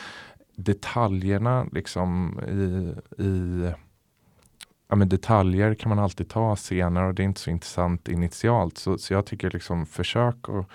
[0.57, 3.73] Detaljerna liksom i, i
[4.88, 8.79] ja, men detaljer kan man alltid ta senare och det är inte så intressant initialt.
[8.79, 10.66] Så, så jag tycker liksom försök att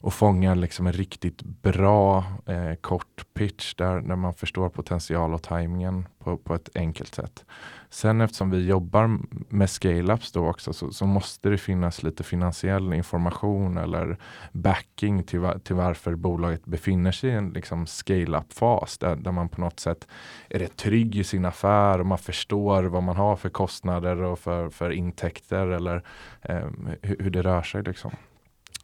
[0.00, 5.42] och fånga liksom en riktigt bra eh, kort pitch där, där man förstår potential och
[5.42, 7.44] tajmingen på, på ett enkelt sätt.
[7.90, 12.92] Sen eftersom vi jobbar med scale-ups då också så, så, måste det finnas lite finansiell
[12.92, 14.16] information eller
[14.52, 19.60] backing till, till varför bolaget befinner sig i en liksom scale-up-fas där, där man på
[19.60, 20.08] något sätt
[20.48, 24.38] är rätt trygg i sin affär och man förstår vad man har för kostnader och
[24.38, 26.02] för, för intäkter eller
[26.42, 26.66] eh,
[27.02, 27.82] hur, hur det rör sig.
[27.82, 28.10] Liksom.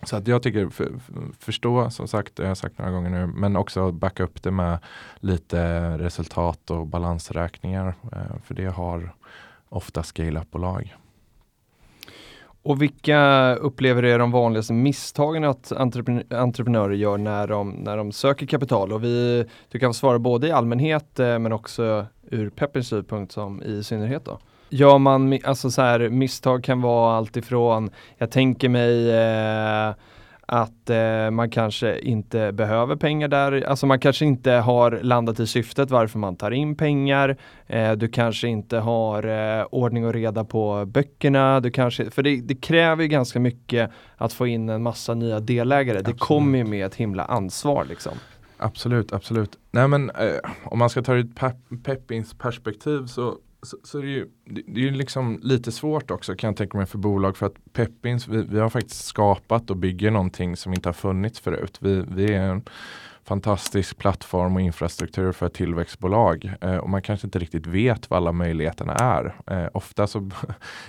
[0.07, 0.92] Så att jag tycker för,
[1.38, 4.51] förstå, som sagt, det har jag sagt några gånger nu, men också backa upp det
[4.51, 4.79] med
[5.21, 7.95] lite resultat och balansräkningar.
[8.12, 9.14] Eh, för det har
[9.69, 10.97] ofta scale-up-bolag.
[12.62, 15.73] Och vilka upplever är de vanligaste misstagen att
[16.31, 18.92] entreprenörer gör när de, när de söker kapital?
[18.92, 23.62] Och vi, du kan svara både i allmänhet eh, men också ur Peppers synpunkt som
[23.62, 24.38] i synnerhet då.
[24.68, 29.94] Ja, man, alltså så här, misstag kan vara alltifrån, jag tänker mig eh,
[30.46, 35.46] att eh, man kanske inte behöver pengar där, alltså man kanske inte har landat i
[35.46, 37.37] syftet varför man tar in pengar.
[37.66, 39.22] Eh, du kanske inte har
[39.59, 43.90] eh, ordning och reda på böckerna, du kanske, för det, det kräver ju ganska mycket
[44.16, 45.98] att få in en massa nya delägare.
[45.98, 46.18] Absolut.
[46.18, 48.12] Det kommer ju med ett himla ansvar liksom.
[48.59, 49.59] Absolut, absolut.
[49.70, 54.07] Nej men eh, om man ska ta det ur Peppins perspektiv så så, så det
[54.07, 57.47] är ju det är liksom lite svårt också kan jag tänka mig för bolag för
[57.47, 61.79] att Peppins, vi, vi har faktiskt skapat och bygger någonting som inte har funnits förut.
[61.81, 62.62] Vi, vi är en
[63.27, 68.33] fantastisk plattform och infrastruktur för tillväxtbolag eh, och man kanske inte riktigt vet vad alla
[68.33, 69.35] möjligheterna är.
[69.47, 70.19] Eh, ofta så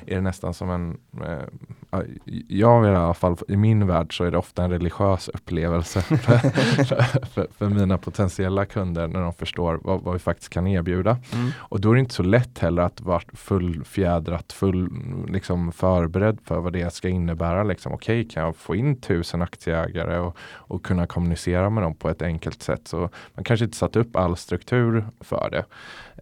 [0.05, 1.99] är det nästan som en, eh,
[2.47, 6.15] jag i alla fall i min värld så är det ofta en religiös upplevelse för,
[6.17, 11.17] för, för, för, mina potentiella kunder när de förstår vad, vad vi faktiskt kan erbjuda.
[11.33, 11.51] Mm.
[11.57, 14.89] Och då är det inte så lätt heller att vara fullfjädrat, full
[15.27, 17.63] liksom förberedd för vad det ska innebära.
[17.63, 21.95] Liksom, Okej, okay, kan jag få in tusen aktieägare och, och kunna kommunicera med dem
[21.95, 22.87] på ett enkelt sätt.
[22.87, 25.65] Så man kanske inte satt upp all struktur för det.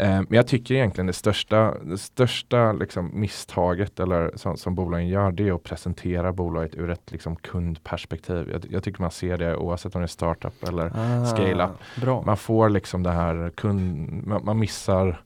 [0.03, 5.07] Eh, men jag tycker egentligen det största, det största liksom misstaget eller som, som bolagen
[5.07, 8.49] gör det är att presentera bolaget ur ett liksom kundperspektiv.
[8.51, 12.25] Jag, jag tycker man ser det oavsett om det är startup eller ah, scale-up.
[12.25, 15.21] Man får liksom det här kund, man, man missar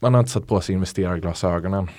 [0.00, 1.90] man har inte satt på sig investerarglasögonen.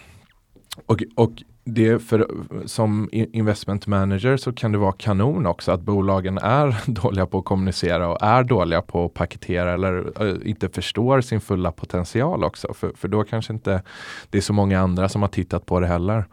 [0.85, 1.31] Och, och
[1.63, 2.27] det för,
[2.65, 7.45] som investment manager så kan det vara kanon också att bolagen är dåliga på att
[7.45, 12.73] kommunicera och är dåliga på att paketera eller eh, inte förstår sin fulla potential också.
[12.73, 13.83] För, för då kanske inte
[14.29, 16.25] det är så många andra som har tittat på det heller.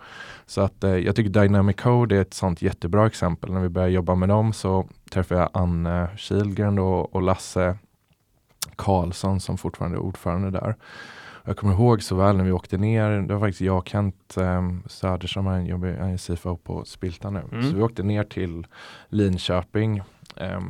[0.46, 3.52] Så att uh, jag tycker Dynamic Code är ett sånt jättebra exempel.
[3.52, 7.78] När vi började jobba med dem så träffade jag Anne Kilgren och, och Lasse
[8.76, 10.76] Karlsson som fortfarande är ordförande där.
[11.44, 14.36] Jag kommer ihåg så väl när vi åkte ner, det var faktiskt jag och Kent
[14.36, 17.42] eh, Söderström, han jobbar i CFO på Spilta nu.
[17.52, 17.70] Mm.
[17.70, 18.66] Så vi åkte ner till
[19.08, 20.02] Linköping
[20.36, 20.60] eh,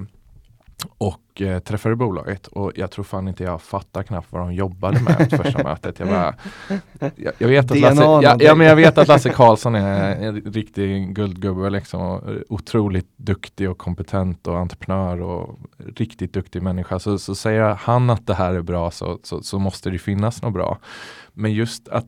[0.99, 5.01] och eh, träffade bolaget och jag tror fan inte jag fattar knappt vad de jobbade
[5.01, 5.99] med första mötet.
[5.99, 6.35] Jag, bara,
[7.17, 10.41] jag, jag, vet att Lasse, ja, ja, men jag vet att Lasse Karlsson är en
[10.41, 12.21] riktig guldgubbe liksom.
[12.49, 15.59] Otroligt duktig och kompetent och entreprenör och
[15.97, 16.99] riktigt duktig människa.
[16.99, 20.43] Så, så säger han att det här är bra så, så, så måste det finnas
[20.43, 20.79] något bra.
[21.33, 22.07] Men just att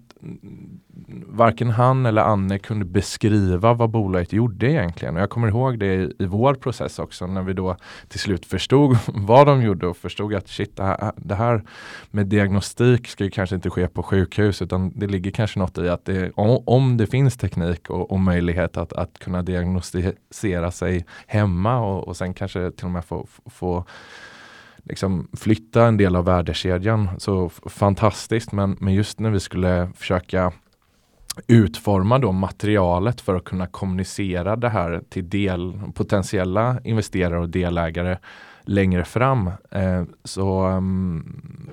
[1.27, 5.17] varken han eller Anne kunde beskriva vad bolaget gjorde egentligen.
[5.17, 7.77] Och jag kommer ihåg det i, i vår process också när vi då
[8.09, 11.63] till slut förstod vad de gjorde och förstod att shit, det här, det här
[12.11, 15.89] med diagnostik ska ju kanske inte ske på sjukhus utan det ligger kanske något i
[15.89, 21.05] att det, om, om det finns teknik och, och möjlighet att, att kunna diagnostisera sig
[21.27, 23.85] hemma och, och sen kanske till och med få, få
[24.85, 27.09] liksom flytta en del av värdekedjan.
[27.19, 30.53] Så fantastiskt, men, men just när vi skulle försöka
[31.47, 38.19] utforma då materialet för att kunna kommunicera det här till del, potentiella investerare och delägare
[38.63, 41.71] längre fram eh, så, mm, um,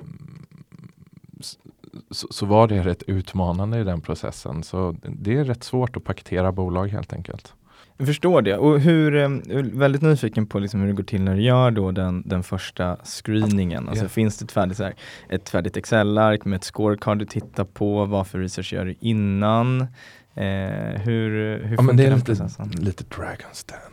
[2.11, 4.63] så, så, var det rätt utmanande i den processen.
[4.63, 7.53] Så det är rätt svårt att paketera bolag helt enkelt.
[7.97, 8.57] Jag förstår det.
[8.57, 9.29] Och hur, eh,
[9.73, 12.97] väldigt nyfiken på liksom hur det går till när du gör då den, den första
[13.03, 13.89] screeningen.
[13.89, 14.11] Alltså yeah.
[14.11, 14.93] finns det ett färdigt, här,
[15.29, 18.05] ett färdigt Excel-ark med ett scorecard du tittar på?
[18.05, 19.87] Vad för research gör du innan?
[20.37, 22.69] Eh, hur hur ja, funkar det är den lite, processen?
[22.69, 23.87] Lite Dragon's Den.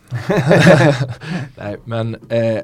[1.56, 2.60] Nej, men eh,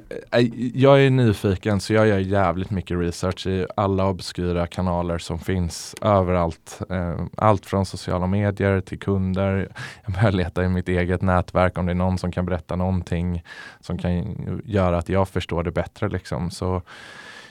[0.74, 5.94] jag är nyfiken så jag gör jävligt mycket research i alla obskyra kanaler som finns
[6.02, 6.82] överallt.
[6.90, 9.68] Eh, allt från sociala medier till kunder.
[10.04, 13.42] Jag börjar leta i mitt eget nätverk om det är någon som kan berätta någonting
[13.80, 16.08] som kan göra att jag förstår det bättre.
[16.08, 16.50] Liksom.
[16.50, 16.82] Så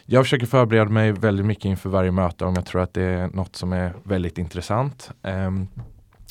[0.05, 3.27] jag försöker förbereda mig väldigt mycket inför varje möte om jag tror att det är
[3.27, 5.11] något som är väldigt intressant.
[5.21, 5.67] Um,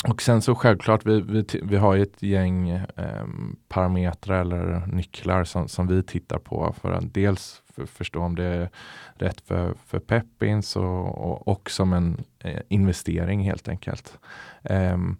[0.05, 3.27] och sen så självklart, vi, vi, vi har ju ett gäng eh,
[3.69, 8.45] parametrar eller nycklar som, som vi tittar på för att dels för, förstå om det
[8.45, 8.71] är
[9.15, 14.19] rätt för, för Peppins och, och, och som en eh, investering helt enkelt.
[14.63, 15.17] Um,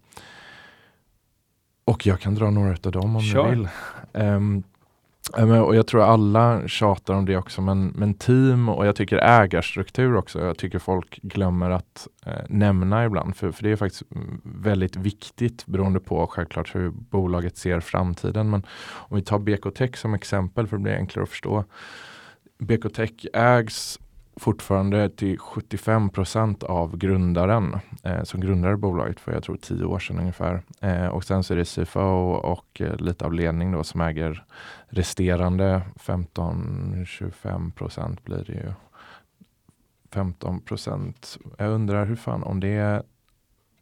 [1.85, 3.43] och jag kan dra några av dem om sure.
[3.43, 3.69] du vill.
[5.37, 10.17] Och jag tror alla tjatar om det också, men, men team och jag tycker ägarstruktur
[10.17, 10.41] också.
[10.41, 14.97] Jag tycker folk glömmer att eh, nämna ibland, för, för det är faktiskt mm, väldigt
[14.97, 18.51] viktigt beroende på självklart hur bolaget ser framtiden.
[18.51, 21.65] Men om vi tar BK Tech som exempel för att bli enklare att förstå.
[22.59, 23.99] BK Tech ägs
[24.39, 30.19] fortfarande till 75% av grundaren eh, som grundade bolaget för jag tror tio år sedan
[30.19, 30.63] ungefär.
[30.81, 34.45] Eh, och sen så är det CFO och eh, lite av ledning då som äger
[34.89, 38.73] resterande 15-25% blir det ju.
[40.13, 43.03] 15% Jag undrar hur fan om det är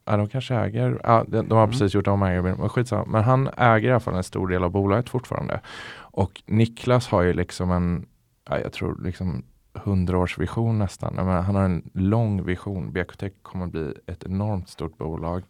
[0.08, 1.70] Ja, de kanske äger, ja, de, de har mm.
[1.70, 3.04] precis gjort om ägarbilden, men skitsamma.
[3.06, 5.60] Men han äger i alla fall en stor del av bolaget fortfarande.
[5.96, 8.06] Och Niklas har ju liksom en,
[8.48, 9.44] ja, jag tror liksom
[9.86, 11.14] hundraårsvision nästan.
[11.14, 12.92] Menar, han har en lång vision.
[12.92, 15.42] BKT kommer att bli ett enormt stort bolag.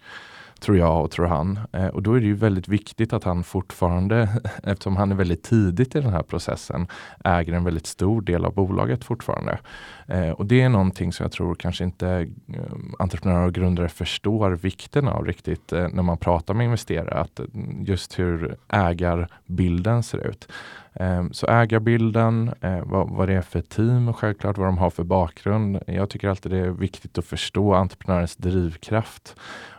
[0.61, 1.59] Tror jag och tror han.
[1.73, 4.29] Eh, och då är det ju väldigt viktigt att han fortfarande,
[4.63, 6.87] eftersom han är väldigt tidigt i den här processen,
[7.25, 9.59] äger en väldigt stor del av bolaget fortfarande.
[10.07, 12.09] Eh, och det är någonting som jag tror kanske inte
[12.55, 12.63] eh,
[12.99, 17.21] entreprenörer och grundare förstår vikten av riktigt eh, när man pratar med investerare.
[17.21, 20.49] Att mm, just hur ägarbilden ser ut.
[20.93, 24.91] Eh, så ägarbilden, eh, vad, vad det är för team och självklart vad de har
[24.91, 25.79] för bakgrund.
[25.87, 29.37] Jag tycker alltid det är viktigt att förstå entreprenörens drivkraft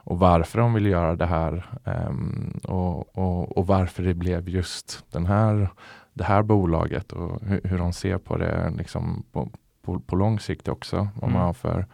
[0.08, 5.06] och varför de vill göra det här ehm, och, och, och varför det blev just
[5.12, 5.70] den här,
[6.13, 9.50] det här bolaget och hur, hur de ser på det liksom på,
[9.82, 10.96] på, på lång sikt också.
[10.96, 11.41] Vad man mm.
[11.41, 11.86] har för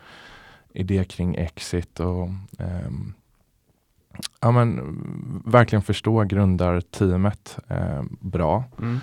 [0.73, 3.13] idé kring exit och um,
[4.41, 4.81] ja, men,
[5.45, 8.63] verkligen förstå grundarteamet eh, bra.
[8.79, 8.99] Mm.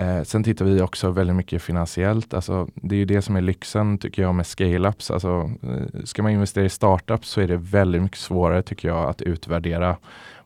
[0.00, 2.34] Eh, sen tittar vi också väldigt mycket finansiellt.
[2.34, 5.12] Alltså, det är ju det som är lyxen tycker jag med scale-ups.
[5.12, 9.08] Alltså, eh, ska man investera i startups så är det väldigt mycket svårare tycker jag
[9.08, 9.96] att utvärdera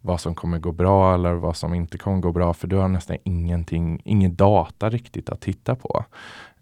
[0.01, 2.89] vad som kommer gå bra eller vad som inte kommer gå bra för du har
[2.89, 6.05] nästan ingenting, ingen data riktigt att titta på.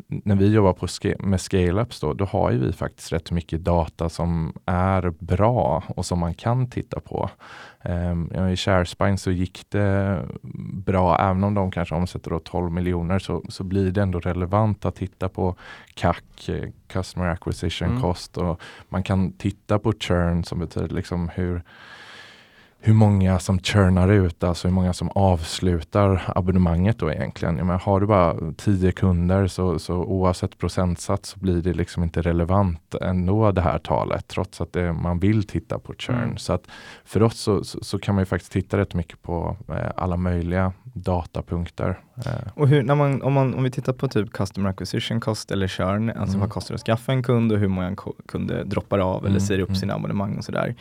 [0.07, 0.87] När vi jobbar på
[1.29, 6.19] med scale-ups då, då har vi faktiskt rätt mycket data som är bra och som
[6.19, 7.31] man kan titta på.
[7.85, 10.21] Um, I ShareSpine så gick det
[10.85, 14.95] bra, även om de kanske omsätter 12 miljoner så, så blir det ändå relevant att
[14.95, 15.57] titta på
[15.95, 16.51] CAC,
[16.87, 18.03] Customer Acquisition mm.
[18.03, 21.63] Cost och man kan titta på churn som betyder liksom hur
[22.85, 27.57] hur många som churnar ut, alltså hur många som avslutar abonnemanget då egentligen.
[27.57, 32.03] Jag menar, har du bara tio kunder så, så oavsett procentsats så blir det liksom
[32.03, 36.23] inte relevant ändå det här talet trots att det, man vill titta på churn.
[36.23, 36.37] Mm.
[36.37, 36.67] Så att
[37.05, 40.17] för oss så, så, så, kan man ju faktiskt titta rätt mycket på eh, alla
[40.17, 42.01] möjliga datapunkter.
[42.27, 42.53] Eh.
[42.55, 45.69] Och hur, när man, om, man, om vi tittar på typ customer acquisition cost eller
[45.69, 46.41] churn, alltså mm.
[46.41, 47.97] vad kostar det att skaffa en kund och hur många
[48.29, 49.31] kunder droppar av mm.
[49.31, 49.77] eller säger upp mm.
[49.77, 50.75] sina abonnemang och sådär.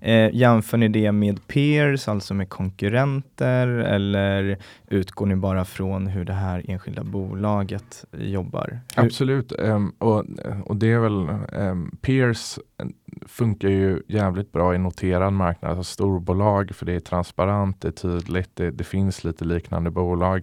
[0.00, 4.58] Eh, jämför ni det med peers, alltså med konkurrenter eller
[4.90, 8.80] utgår ni bara från hur det här enskilda bolaget jobbar?
[8.96, 9.04] Hur?
[9.04, 10.24] Absolut, um, och,
[10.64, 12.92] och det är väl ehm, um, peers ehm,
[13.26, 17.92] funkar ju jävligt bra i noterad marknad, alltså storbolag, för det är transparent, det är
[17.92, 20.42] tydligt, det, det finns lite liknande bolag.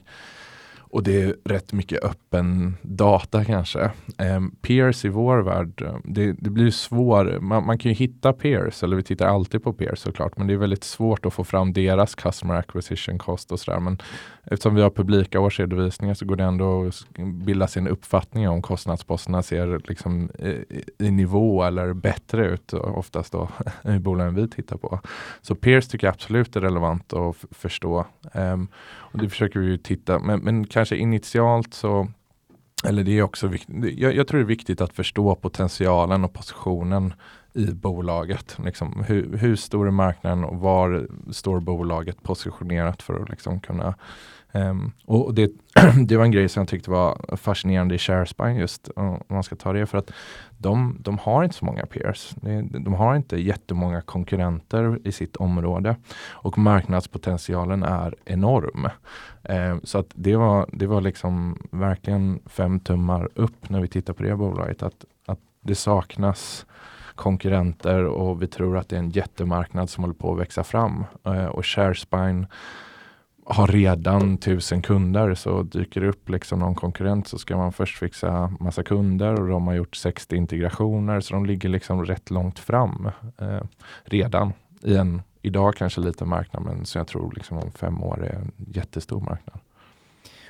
[0.95, 3.91] Och det är rätt mycket öppen data kanske.
[4.35, 7.41] Um, peers i vår värld, det, det blir svårt.
[7.41, 10.53] Man, man, kan ju hitta peers, eller vi tittar alltid på peers såklart, men det
[10.53, 13.79] är väldigt svårt att få fram deras customer acquisition cost och sådär.
[13.79, 13.97] Men
[14.45, 19.43] eftersom vi har publika årsredovisningar så går det ändå att bilda sin uppfattning om kostnadsposterna
[19.43, 23.49] ser liksom i, i nivå eller bättre ut oftast då
[23.83, 24.99] i bolagen vi tittar på.
[25.41, 28.05] Så peers tycker jag absolut är relevant att förstå.
[28.33, 32.07] Um, och det försöker vi ju titta, men, men kanske initialt så
[32.85, 33.99] eller det är också viktigt.
[33.99, 37.13] Jag, jag, tror det är viktigt att förstå potentialen och positionen
[37.53, 38.57] i bolaget.
[38.65, 43.95] Liksom, hur, hur stor är marknaden och var står bolaget positionerat för att liksom kunna
[44.55, 45.51] Um, och det,
[46.07, 49.55] det var en grej som jag tyckte var fascinerande i ShareSpine just om man ska
[49.55, 50.11] ta det för att
[50.57, 52.35] de, de har inte så många peers.
[52.69, 55.95] De har inte jättemånga konkurrenter i sitt område
[56.29, 58.89] och marknadspotentialen är enorm.
[59.43, 64.13] Um, så att det var, det var liksom verkligen fem tummar upp när vi tittar
[64.13, 66.65] på det bolaget att, att det saknas
[67.15, 71.05] konkurrenter och vi tror att det är en jättemarknad som håller på att växa fram.
[71.27, 72.47] Uh, och ShareSpine
[73.47, 77.97] har redan tusen kunder så dyker det upp liksom någon konkurrent så ska man först
[77.97, 82.59] fixa massa kunder och de har gjort 60 integrationer så de ligger liksom rätt långt
[82.59, 83.61] fram eh,
[84.03, 88.25] redan i en idag kanske liten marknad men så jag tror liksom om fem år
[88.25, 89.59] är en jättestor marknad.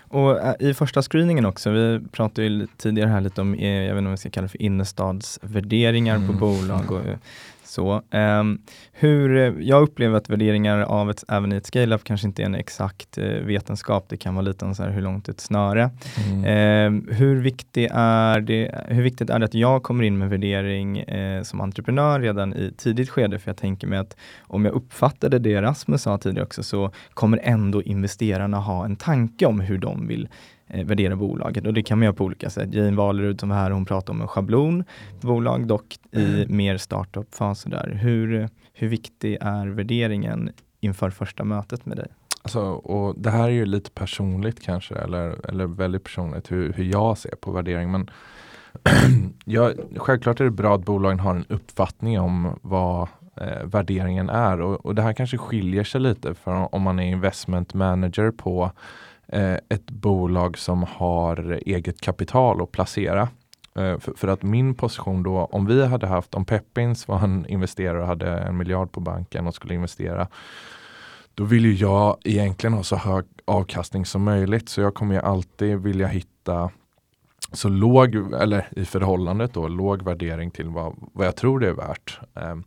[0.07, 3.95] Och äh, i första screeningen också, vi pratade ju tidigare här lite om, eh, jag
[3.95, 6.27] vet inte om vi ska kalla det för innerstadsvärderingar mm.
[6.27, 7.01] på bolag och
[7.75, 8.01] så.
[8.97, 12.45] Hur, eh, jag upplever att värderingar av ett, även i ett scale-up kanske inte är
[12.45, 14.05] en exakt uh, vetenskap.
[14.09, 15.89] Det kan vara lite så här hur långt ett snöre.
[16.27, 16.87] Mm.
[16.87, 21.03] Um, hur, viktig är det, hur viktigt är det att jag kommer in med värdering
[21.09, 23.39] uh, som entreprenör redan i tidigt skede?
[23.39, 27.39] För jag tänker mig att om jag uppfattade det Rasmus sa tidigare också så kommer
[27.43, 30.27] ändå investerarna ha en tanke om hur de vill
[30.67, 32.73] eh, värdera bolaget och det kan man göra på olika sätt.
[32.73, 34.83] Jane Walerud som var här, hon pratade om en schablon
[35.21, 36.57] bolag, dock i mm.
[36.57, 37.65] mer startup-fas.
[37.85, 40.49] Hur, hur viktig är värderingen
[40.79, 42.07] inför första mötet med dig?
[42.41, 46.83] Alltså, och det här är ju lite personligt kanske, eller, eller väldigt personligt hur, hur
[46.83, 47.91] jag ser på värdering.
[47.91, 48.09] Men
[49.45, 53.07] ja, självklart är det bra att bolagen har en uppfattning om vad
[53.41, 54.61] eh, värderingen är.
[54.61, 58.71] Och, och det här kanske skiljer sig lite för om man är investment manager på
[59.27, 63.21] Eh, ett bolag som har eget kapital att placera.
[63.75, 67.45] Eh, för, för, att min position då, om vi hade haft, om Peppins var en
[67.45, 70.27] investerare och hade en miljard på banken och skulle investera,
[71.33, 74.69] då vill ju jag egentligen ha så hög avkastning som möjligt.
[74.69, 76.69] Så jag kommer ju alltid vilja hitta
[77.51, 81.73] så låg, eller i förhållandet då, låg värdering till vad, vad jag tror det är
[81.73, 82.19] värt.
[82.35, 82.63] Ehm,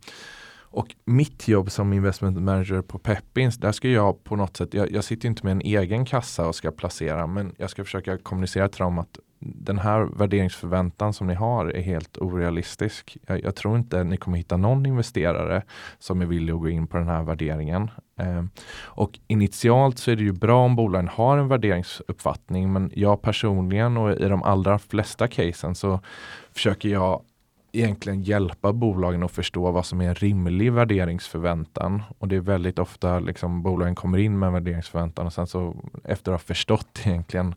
[0.71, 4.91] och mitt jobb som investment manager på Peppins, där ska jag på något sätt, jag,
[4.91, 8.69] jag, sitter inte med en egen kassa och ska placera, men jag ska försöka kommunicera
[8.69, 13.17] till dem att den här värderingsförväntan som ni har är helt orealistisk.
[13.27, 15.63] Jag, jag tror inte ni kommer hitta någon investerare
[15.99, 17.91] som är villig att gå in på den här värderingen.
[18.19, 18.43] Eh,
[18.81, 23.97] och initialt så är det ju bra om bolagen har en värderingsuppfattning, men jag personligen
[23.97, 25.99] och i de allra flesta casen så
[26.53, 27.21] försöker jag
[27.71, 32.03] egentligen hjälpa bolagen att förstå vad som är en rimlig värderingsförväntan.
[32.17, 35.75] Och det är väldigt ofta liksom bolagen kommer in med en värderingsförväntan och sen så
[36.03, 37.55] efter att ha förstått egentligen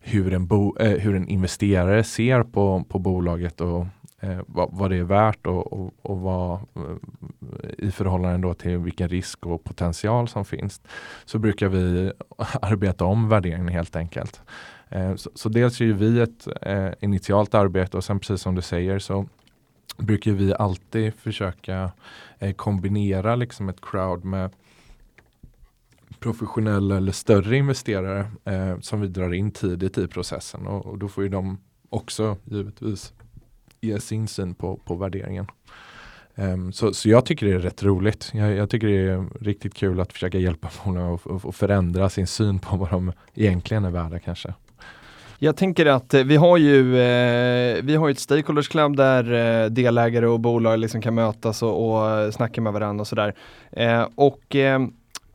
[0.00, 3.86] hur en, bo, eh, hur en investerare ser på, på bolaget och
[4.20, 8.78] eh, vad, vad, det är värt och, och, och vad, eh, i förhållande då till
[8.78, 10.80] vilken risk och potential som finns.
[11.24, 12.12] Så brukar vi
[12.62, 14.42] arbeta om värderingen helt enkelt.
[14.92, 18.62] Eh, så, så, dels gör vi ett eh, initialt arbete och sen precis som du
[18.62, 19.26] säger så
[19.96, 21.92] brukar vi alltid försöka
[22.38, 24.50] eh, kombinera liksom ett crowd med
[26.18, 31.08] professionella eller större investerare eh, som vi drar in tidigt i processen och, och, då
[31.08, 33.12] får ju de också givetvis
[33.80, 35.46] ge sin syn på, på värderingen.
[36.34, 38.30] Um, så, så jag tycker det är rätt roligt.
[38.34, 42.58] Jag, jag tycker det är riktigt kul att försöka hjälpa bolag att förändra sin syn
[42.58, 44.54] på vad de egentligen är värda kanske.
[45.44, 49.70] Jag tänker att eh, vi har ju, eh, vi har ett stakeholders club där eh,
[49.70, 53.34] delägare och bolag liksom kan mötas och, och eh, snacka med varandra och sådär.
[53.72, 54.80] Eh, och eh,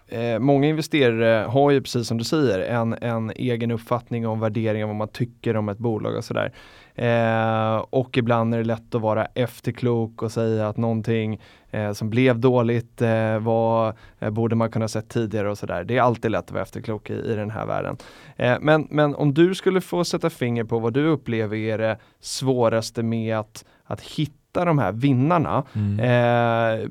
[0.07, 4.83] eh, många investerare har ju precis som du säger en, en egen uppfattning om värdering
[4.83, 6.51] av vad man tycker om ett bolag och sådär.
[6.95, 11.41] Eh, och ibland är det lätt att vara efterklok och säga att någonting
[11.71, 15.83] eh, som blev dåligt eh, var, eh, borde man kunna sett tidigare och sådär.
[15.83, 17.97] Det är alltid lätt att vara efterklok i, i den här världen.
[18.35, 21.97] Eh, men, men om du skulle få sätta finger på vad du upplever är det
[22.19, 25.63] svåraste med att, att hitta de här vinnarna.
[25.73, 25.99] Mm.
[25.99, 26.89] Eh,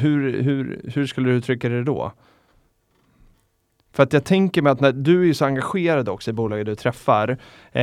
[0.00, 2.12] hur, hur, hur skulle du uttrycka det då?
[3.92, 6.74] För att jag tänker mig att när du är så engagerad också i bolaget du
[6.74, 7.38] träffar.
[7.72, 7.82] Eh,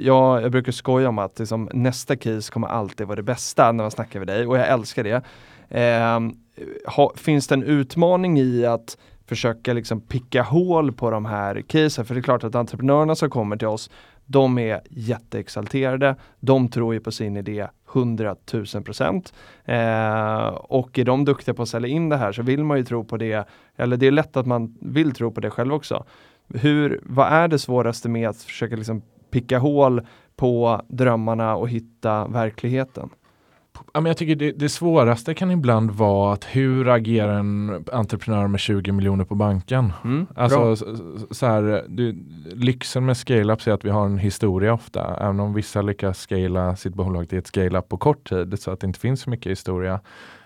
[0.00, 3.84] jag, jag brukar skoja om att liksom, nästa case kommer alltid vara det bästa när
[3.84, 5.22] man snackar med dig och jag älskar det.
[5.80, 6.20] Eh,
[6.96, 12.04] ha, finns det en utmaning i att försöka liksom picka hål på de här casen?
[12.04, 13.90] För det är klart att entreprenörerna som kommer till oss,
[14.26, 16.16] de är jätteexalterade.
[16.40, 19.32] De tror ju på sin idé 100 000 procent.
[19.64, 22.84] Eh, och är de duktiga på att sälja in det här så vill man ju
[22.84, 23.48] tro på det.
[23.76, 26.04] Eller det är lätt att man vill tro på det själv också.
[26.54, 32.28] Hur, vad är det svåraste med att försöka liksom picka hål på drömmarna och hitta
[32.28, 33.10] verkligheten?
[33.94, 38.46] Ja, men jag tycker det, det svåraste kan ibland vara att hur agerar en entreprenör
[38.46, 39.92] med 20 miljoner på banken?
[40.04, 40.86] Mm, alltså, så,
[41.30, 42.12] så här, du,
[42.54, 45.16] lyxen med scale-up är att vi har en historia ofta.
[45.20, 48.80] Även om vissa lyckas scala sitt bolag till ett scale-up på kort tid så att
[48.80, 50.00] det inte finns så mycket historia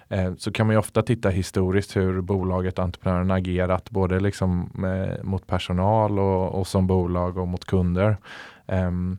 [0.09, 4.70] eh, så kan man ju ofta titta historiskt hur bolaget och entreprenören agerat både liksom
[4.74, 8.16] med, mot personal och, och, som bolag och mot kunder.
[8.66, 9.18] Um,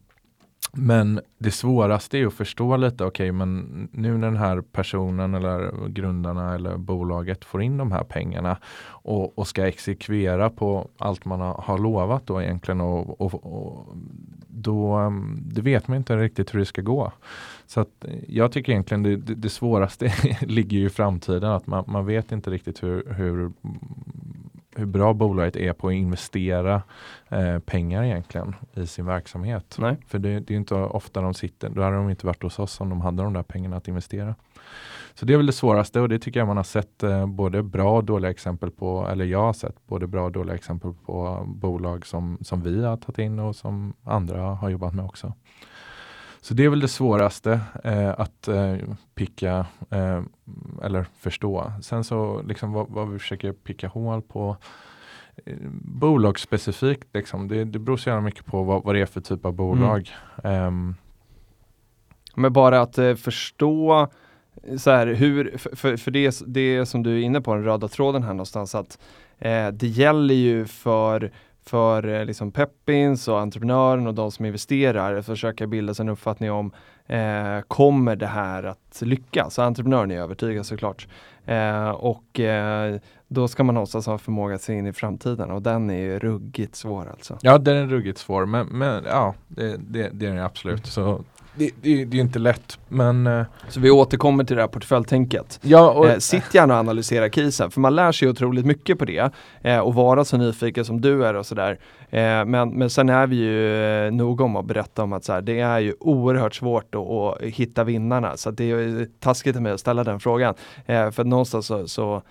[0.78, 5.34] men det svåraste är att förstå lite, okej okay, men nu när den här personen
[5.34, 8.58] eller grundarna eller bolaget får in de här pengarna
[8.88, 13.96] och, och ska exekvera på allt man har, har lovat då egentligen och, och, och
[14.48, 17.12] då mm, det vet man inte riktigt hur det ska gå.
[17.68, 21.84] Så att eh, jag tycker egentligen det, det, det svåraste ligger i framtiden, att man,
[21.88, 23.52] man vet inte riktigt hur, hur
[24.76, 26.82] hur bra bolaget är på att investera
[27.30, 29.76] eh, pengar egentligen i sin verksamhet.
[29.80, 29.98] Nej.
[30.08, 32.82] För det, det är inte ofta de sitter, då hade de inte varit hos oss
[32.82, 34.36] om de hade de där pengarna att investera.
[35.14, 37.64] Så det är väl det svåraste och det tycker jag man har sett eh, både
[37.64, 41.44] bra och dåliga exempel på, eller jag har sett både bra och dåliga exempel på
[41.48, 45.34] bolag som, som vi har tagit in och som andra har jobbat med också.
[46.46, 48.76] Så det är väl det svåraste eh, att eh,
[49.16, 50.22] picka eh,
[50.84, 51.72] eller förstå.
[51.82, 54.58] Sen så liksom vad, vad vi försöker picka hål på
[55.46, 59.22] eh, bolagsspecifikt, liksom, det, det beror så jävla mycket på vad, vad det är för
[59.22, 60.12] typ av bolag.
[60.44, 60.68] Mm.
[60.68, 60.96] Um,
[62.36, 64.08] Men bara att eh, förstå
[64.78, 68.24] så här, hur, för, för det, det som du är inne på, den röda tråden
[68.24, 69.00] här någonstans, att
[69.40, 71.32] eh, det gäller ju för
[71.66, 76.52] för eh, liksom Peppins och entreprenören och de som investerar försöka bilda sig en uppfattning
[76.52, 76.72] om
[77.06, 79.60] eh, kommer det här att lyckas?
[79.60, 81.08] Entreprenören är övertygad såklart.
[81.46, 85.62] Eh, och eh, då ska man någonstans ha förmåga att se in i framtiden och
[85.62, 87.38] den är ju ruggigt svår alltså.
[87.42, 90.86] Ja den är ruggigt svår men, men ja det, det, det är den absolut.
[90.86, 91.24] Så
[91.56, 95.60] det, det, det, är inte lätt men eh, Så vi återkommer till det här portföljtänket.
[95.62, 99.06] Ja, och, eh, sitt gärna och analysera casen för man lär sig otroligt mycket på
[99.06, 99.32] det
[99.62, 101.80] eh, och vara så nyfiken som du är och sådär.
[102.10, 105.34] Eh, men, men sen är vi ju eh, noga om att berätta om att så
[105.34, 109.72] här, det är ju oerhört svårt att, hitta vinnarna så det är taskigt av mig
[109.72, 110.54] att ställa den frågan.
[110.86, 112.22] För någonstans så, så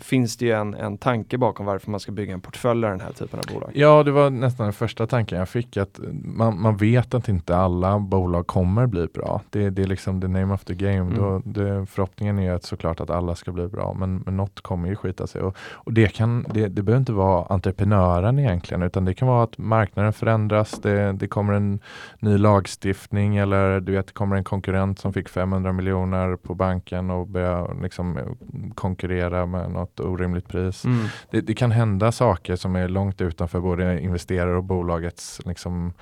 [0.00, 3.00] finns det ju en, en tanke bakom varför man ska bygga en portfölj av den
[3.00, 3.70] här typen av bolag.
[3.74, 5.76] Ja, det var nästan den första tanken jag fick.
[5.76, 9.40] att Man, man vet att inte alla bolag kommer bli bra.
[9.50, 10.94] Det, det är liksom the name of the game.
[10.94, 11.14] Mm.
[11.14, 14.88] Då, det, förhoppningen är att såklart att alla ska bli bra, men, men något kommer
[14.88, 15.42] ju skita sig.
[15.42, 19.44] Och, och det, kan, det, det behöver inte vara entreprenören egentligen, utan det kan vara
[19.44, 20.80] att marknaden förändras.
[20.82, 21.80] Det, det kommer en
[22.18, 27.10] ny lagstiftning eller du vet, det kommer en konkurrent som fick 500 miljoner på banken
[27.10, 28.36] och börjar liksom
[28.74, 30.84] konkurrera med något orimligt pris.
[30.84, 31.06] Mm.
[31.30, 35.92] Det, det, kan hända saker som är långt utanför både investerare och bolagets liksom,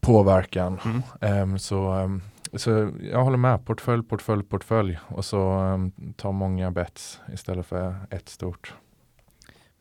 [0.00, 0.80] påverkan.
[0.84, 1.02] Mm.
[1.20, 2.22] Ehm, så, ehm,
[2.52, 7.94] så jag håller med, portfölj, portfölj, portfölj och så um, ta många bets istället för
[8.10, 8.74] ett stort.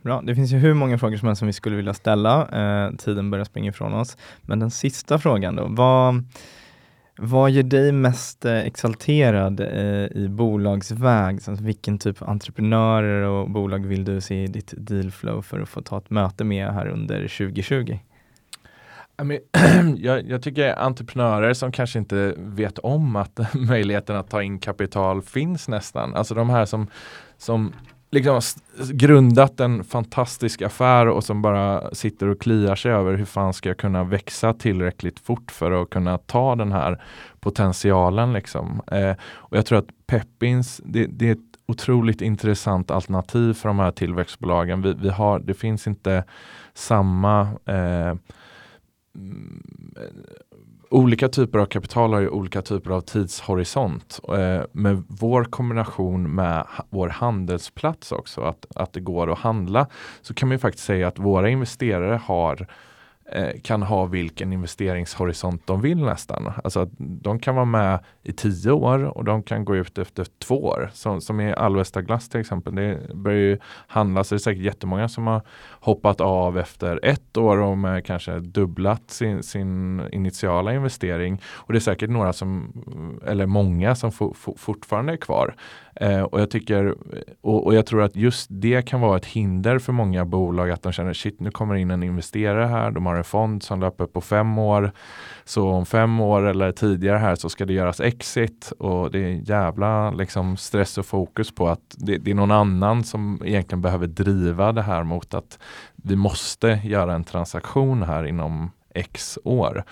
[0.03, 2.47] Bra, det finns ju hur många frågor som helst som vi skulle vilja ställa.
[2.47, 4.17] Eh, tiden börjar springa ifrån oss.
[4.41, 6.23] Men den sista frågan då, vad,
[7.17, 11.35] vad gör dig mest eh, exalterad eh, i bolagsväg?
[11.35, 15.69] Alltså, vilken typ av entreprenörer och bolag vill du se i ditt dealflow för att
[15.69, 17.97] få ta ett möte med här under 2020?
[19.97, 25.21] Jag, jag tycker entreprenörer som kanske inte vet om att möjligheten att ta in kapital
[25.21, 26.15] finns nästan.
[26.15, 26.87] Alltså de här som,
[27.37, 27.73] som
[28.13, 28.41] liksom
[28.91, 33.69] grundat en fantastisk affär och som bara sitter och kliar sig över hur fan ska
[33.69, 37.03] jag kunna växa tillräckligt fort för att kunna ta den här
[37.39, 38.33] potentialen.
[38.33, 38.81] Liksom.
[38.91, 43.79] Eh, och Jag tror att Peppins, det, det, är ett otroligt intressant alternativ för de
[43.79, 44.81] här tillväxtbolagen.
[44.81, 46.23] Vi, vi har, det finns inte
[46.73, 48.15] samma eh,
[50.93, 54.19] olika typer av kapital har ju olika typer av tidshorisont.
[54.29, 59.87] Eh, med vår kombination med vår handelsplats också, att, att det går att handla,
[60.21, 62.67] så kan man ju faktiskt säga att våra investerare har
[63.35, 66.51] Eh, kan ha vilken investeringshorisont de vill nästan.
[66.63, 70.63] Alltså de kan vara med i tio år och de kan gå ut efter två
[70.63, 70.89] år.
[70.93, 72.75] Som, som i Alvesta Glass till exempel.
[72.75, 73.57] Det börjar ju
[73.87, 75.41] handlas, det är säkert jättemånga som har
[75.79, 81.41] hoppat av efter ett år och med kanske dubblat sin, sin initiala investering.
[81.45, 82.73] Och det är säkert några som,
[83.27, 84.11] eller många som
[84.57, 85.55] fortfarande är kvar.
[85.95, 86.95] Eh, och jag tycker,
[87.41, 90.83] och, och, jag tror att just det kan vara ett hinder för många bolag att
[90.83, 94.05] de känner shit nu kommer in en investerare här, de har en fond som löper
[94.05, 94.91] på fem år.
[95.45, 99.49] Så om fem år eller tidigare här så ska det göras exit och det är
[99.49, 104.07] jävla liksom stress och fokus på att det, det är någon annan som egentligen behöver
[104.07, 105.59] driva det här mot att
[105.95, 109.83] vi måste göra en transaktion här inom X år.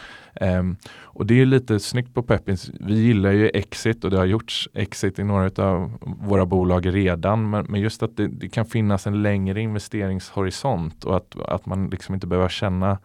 [0.42, 0.78] Um,
[1.14, 2.72] och det är lite snyggt på Peppins.
[2.80, 7.50] Vi gillar ju exit och det har gjorts exit i några av våra bolag redan.
[7.50, 11.90] Men, men just att det, det, kan finnas en längre investeringshorisont och att, att man
[11.90, 12.98] liksom inte behöver känna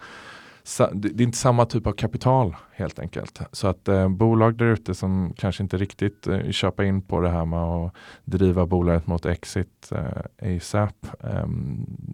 [0.93, 3.41] det är inte samma typ av kapital helt enkelt.
[3.53, 7.29] Så att eh, bolag där ute som kanske inte riktigt eh, köper in på det
[7.29, 7.93] här med att
[8.25, 11.07] driva bolaget mot exit eh, ASAP.
[11.21, 11.47] Eh,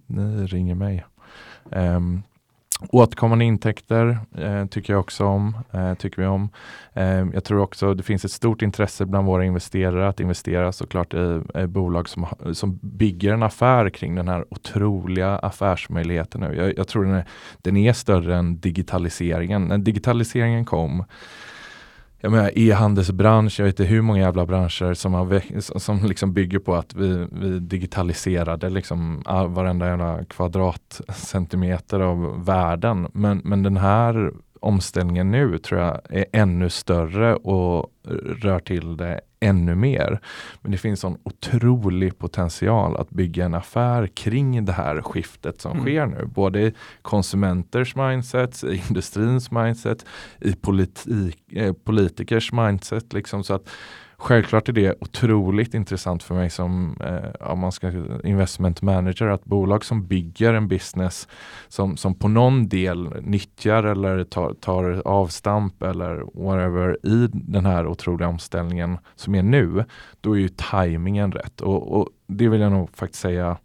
[0.07, 1.05] ni ringer mig.
[1.71, 2.23] Um,
[2.91, 5.57] Återkommande intäkter eh, tycker jag också om.
[5.73, 6.49] Eh, tycker vi om.
[6.95, 11.15] Eh, jag tror också det finns ett stort intresse bland våra investerare att investera såklart
[11.15, 16.41] i, i bolag som, som bygger en affär kring den här otroliga affärsmöjligheten.
[16.41, 16.57] Nu.
[16.57, 17.25] Jag, jag tror den är,
[17.63, 19.65] den är större än digitaliseringen.
[19.65, 21.05] När digitaliseringen kom
[22.25, 26.59] jag menar e-handelsbransch, jag vet inte hur många jävla branscher som, har, som liksom bygger
[26.59, 33.09] på att vi, vi digitaliserade liksom all, varenda jävla kvadratcentimeter av världen.
[33.13, 37.91] Men, men den här omställningen nu tror jag är ännu större och
[38.43, 40.21] rör till det ännu mer.
[40.61, 45.73] Men det finns en otrolig potential att bygga en affär kring det här skiftet som
[45.73, 45.85] mm.
[45.85, 46.27] sker nu.
[46.27, 50.07] Både i konsumenters mindset, i industrins mindset,
[50.41, 53.13] i politik, eh, politikers mindset.
[53.13, 53.69] Liksom, så att
[54.23, 57.93] Självklart är det otroligt intressant för mig som eh, om man ska
[58.25, 61.29] investment manager att bolag som bygger en business
[61.69, 67.87] som, som på någon del nyttjar eller tar, tar avstamp eller whatever i den här
[67.87, 69.85] otroliga omställningen som är nu,
[70.21, 71.61] då är ju tajmingen rätt.
[71.61, 73.57] Och, och det vill jag nog faktiskt säga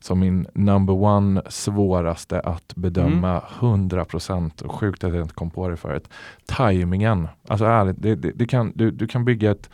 [0.00, 3.88] som min number one svåraste att bedöma mm.
[3.88, 6.08] 100% sjukt att jag inte kom på det förut.
[6.46, 9.70] Timingen, alltså ärligt, det, det, det kan, du, du kan bygga ett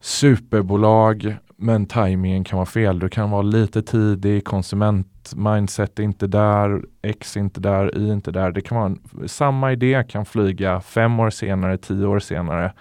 [0.00, 2.98] superbolag men tajmingen kan vara fel.
[2.98, 8.12] Du kan vara lite tidig, konsumentmindset är inte där, X är inte där, Y är
[8.12, 8.52] inte där.
[8.52, 12.72] Det kan vara en, samma idé kan flyga fem år senare, tio år senare.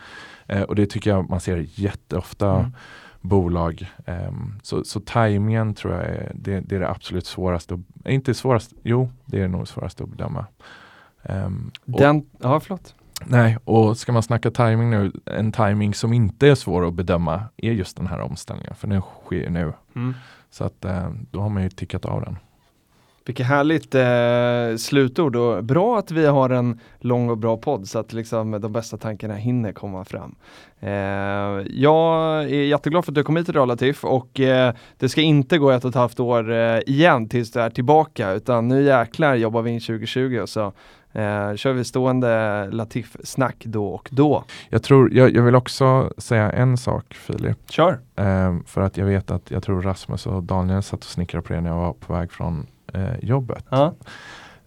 [0.47, 2.71] Eh, och det tycker jag man ser jätteofta mm
[3.21, 3.91] bolag.
[4.05, 7.83] Um, så, så tajmingen tror jag är det, det, är det absolut svåraste.
[8.05, 10.45] Inte svårast, jo det är nog svårast att bedöma.
[11.23, 12.95] Um, Den, ja förlåt.
[13.25, 17.43] Nej, och ska man snacka timing nu, en timing som inte är svår att bedöma
[17.57, 19.73] är just den här omställningen, för den sker nu.
[19.95, 20.13] Mm.
[20.49, 22.37] Så att uh, då har man ju tickat av den.
[23.31, 27.99] Vilket härligt eh, slutord och bra att vi har en lång och bra podd så
[27.99, 30.35] att liksom de bästa tankarna hinner komma fram.
[30.79, 30.91] Eh,
[31.69, 35.57] jag är jätteglad för att du kom hit idag Latif och eh, det ska inte
[35.57, 39.35] gå ett och ett halvt år eh, igen tills du är tillbaka utan nu jäklar
[39.35, 40.73] jobbar vi in 2020 och så
[41.13, 44.43] Eh, kör vi stående Latif-snack då och då.
[44.69, 47.57] Jag, tror, jag, jag, vill också säga en sak Filip.
[47.69, 47.99] Kör!
[48.15, 51.53] Eh, för att jag vet att jag tror Rasmus och Daniel satt och snickrade på
[51.53, 52.67] det när jag var på väg från
[53.21, 53.65] jobbet.
[53.69, 53.93] Ja.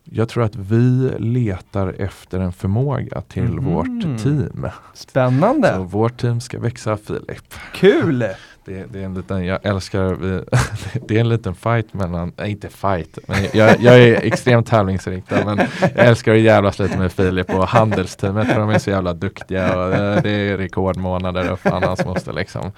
[0.05, 3.65] jag tror att vi letar efter en förmåga till Mhm.
[3.65, 4.67] vårt team.
[4.95, 5.75] Spännande!
[5.75, 7.55] Så vårt team ska växa Filip.
[7.75, 8.25] Kul!
[8.67, 10.41] Det, det är en liten, jag älskar, vi,
[11.09, 15.45] det är en liten fight mellan, nej inte fight, men jag, jag är extremt tävlingsriktad
[15.45, 19.13] men jag älskar att jävlas lite med Filip och handelsteamet för de är så jävla
[19.13, 22.73] duktiga och det, det är rekordmånader och fan hans måste liksom.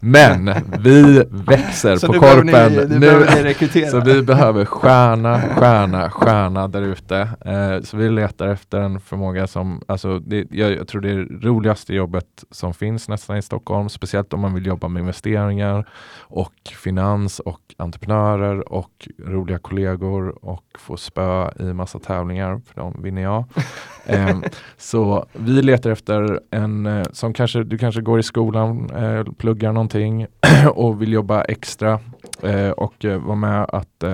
[0.00, 3.90] Men vi växer Så på korpen ni, nu.
[3.90, 7.18] Så vi behöver stjärna, stjärna, stjärna där ute.
[7.20, 11.16] Eh, så vi letar efter en förmåga som, alltså det, jag, jag tror det är
[11.16, 15.31] det roligaste jobbet som finns nästan i Stockholm, speciellt om man vill jobba med investeringar
[16.20, 23.02] och finans och entreprenörer och roliga kollegor och få spö i massa tävlingar, för de
[23.02, 23.44] vinner jag.
[24.06, 24.40] Eh,
[24.76, 29.72] så vi letar efter en eh, som kanske, du kanske går i skolan, eh, pluggar
[29.72, 30.26] någonting
[30.74, 32.00] och vill jobba extra
[32.42, 34.04] eh, och eh, vara med att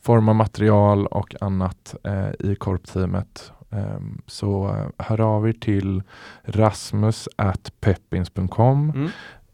[0.00, 1.94] forma material och annat
[2.38, 3.52] i korpteamet.
[3.70, 6.02] Ehm, så hör av er till
[6.44, 9.10] rasmus at peppins.com Mm.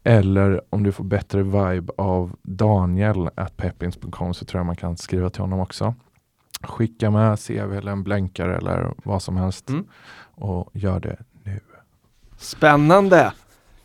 [0.07, 4.97] Eller om du får bättre vibe av Daniel at peppins.com så tror jag man kan
[4.97, 5.93] skriva till honom också.
[6.63, 9.85] Skicka med CV eller en blänkare eller vad som helst Mm.
[10.35, 11.59] och gör det nu.
[12.37, 13.31] Spännande!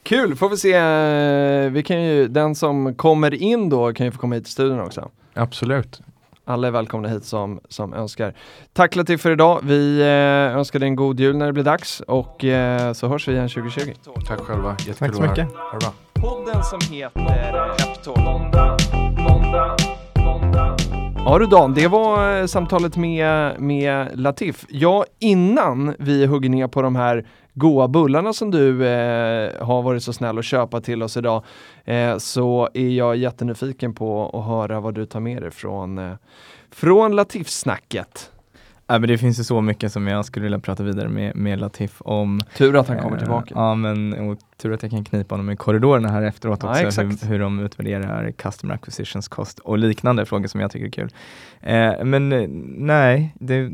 [0.02, 0.72] Kul, får vi se.
[0.74, 4.52] eh, Vi kan ju, den som kommer in då kan ju få komma hit till
[4.52, 5.10] studion också.
[5.34, 6.00] Absolut.
[6.44, 8.34] Alla är välkomna hit som, som önskar.
[8.72, 9.60] Tack Latif för idag.
[9.62, 13.28] Vi eh, önskar dig en god jul när det blir dags och eh, så hörs
[13.28, 13.80] vi igen 2020.
[14.26, 14.76] Tack själva.
[14.86, 15.56] Jättekul Tack så att mycket.
[15.56, 15.92] Ha det bra.
[16.20, 18.16] Podden som heter Peptalk.
[18.24, 18.76] Måndag,
[19.18, 19.76] måndag,
[20.16, 20.76] måndag.
[21.24, 24.66] Ja du Dan, det var eh, samtalet med, med Latif.
[24.68, 30.02] Ja, innan vi hugger ner på de här goa bullarna som du eh, har varit
[30.02, 31.44] så snäll att köpa till oss idag
[31.84, 36.12] eh, så är jag jättenyfiken på att höra vad du tar med dig från, eh,
[36.70, 38.30] från Latif-snacket.
[38.90, 41.60] Ja, men det finns ju så mycket som jag skulle vilja prata vidare med, med
[41.60, 42.40] Latif om.
[42.56, 43.54] Tur att han kommer Eh, tillbaka.
[43.54, 46.82] Ja, men och tur att jag kan knipa honom i korridorerna här efteråt Ja, också,
[46.82, 47.24] exakt.
[47.24, 51.10] hur, hur de utvärderar customer acquisitions cost och liknande frågor som jag tycker är kul.
[51.60, 53.70] Eh, men eh, nej, det,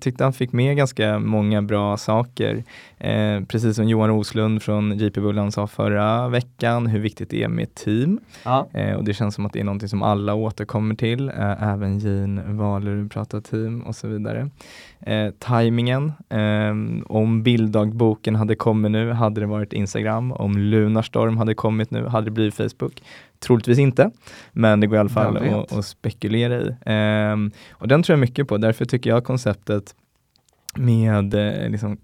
[0.00, 2.64] tyckte han fick med ganska många bra saker.
[2.98, 7.48] Eh, precis som Johan Roslund från JP Bullan sa förra veckan, hur viktigt det är
[7.48, 8.20] med team.
[8.44, 8.68] Ja.
[8.72, 11.28] Eh, och det känns som att det är någonting som alla återkommer till.
[11.28, 14.50] Eh, även Jean Wahlerud pratar team och så vidare.
[15.06, 20.32] Eh, timingen, eh, om bilddagboken hade kommit nu hade det varit Instagram.
[20.32, 23.02] Om Lunarstorm hade kommit nu hade det blivit Facebook.
[23.38, 24.10] Troligtvis inte,
[24.52, 26.68] men det går i alla fall att spekulera i.
[26.68, 27.36] Eh,
[27.72, 29.94] och den tror jag mycket på, därför tycker jag konceptet
[30.78, 31.96] med eh, liksom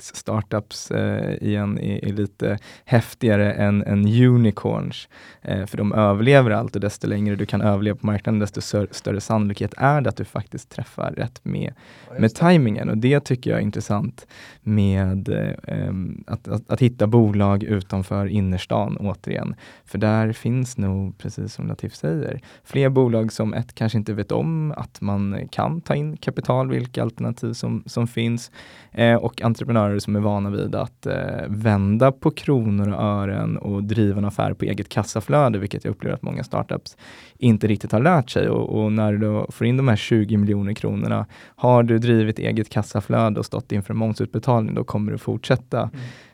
[0.00, 5.08] startups eh, igen är, är lite häftigare än, än unicorns.
[5.42, 8.88] Eh, för de överlever allt och desto längre du kan överleva på marknaden desto stör,
[8.90, 11.74] större sannolikhet är det att du faktiskt träffar rätt med,
[12.18, 12.88] med tajmingen.
[12.88, 14.26] Och det tycker jag är intressant
[14.62, 15.90] med eh,
[16.26, 19.54] att, att, att hitta bolag utanför innerstan återigen.
[19.84, 24.32] För där finns nog, precis som Latif säger, fler bolag som ett kanske inte vet
[24.32, 28.50] om att man kan ta in kapital, vilka alternativ som, som finns
[28.92, 31.14] eh, och entreprenörer som är vana vid att eh,
[31.48, 36.14] vända på kronor och ören och driva en affär på eget kassaflöde, vilket jag upplever
[36.14, 36.96] att många startups
[37.38, 38.48] inte riktigt har lärt sig.
[38.48, 41.26] Och, och när du får in de här 20 miljoner kronorna,
[41.56, 45.90] har du drivit eget kassaflöde och stått inför momsutbetalning, då kommer du fortsätta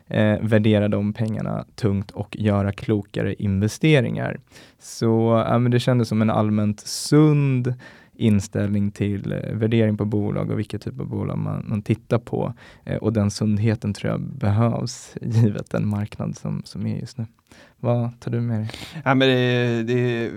[0.07, 4.39] eh, värdera de pengarna tungt och göra klokare investeringar.
[4.79, 7.73] Så men det kändes som en allmänt sund
[8.15, 12.53] inställning till eh, värdering på bolag och vilka typer av bolag man, man tittar på.
[12.83, 17.25] Eh, och den sundheten tror jag behövs givet den marknad som, som är just nu.
[17.79, 18.69] Vad tar du med dig?
[19.05, 20.31] Ja, men det, är- det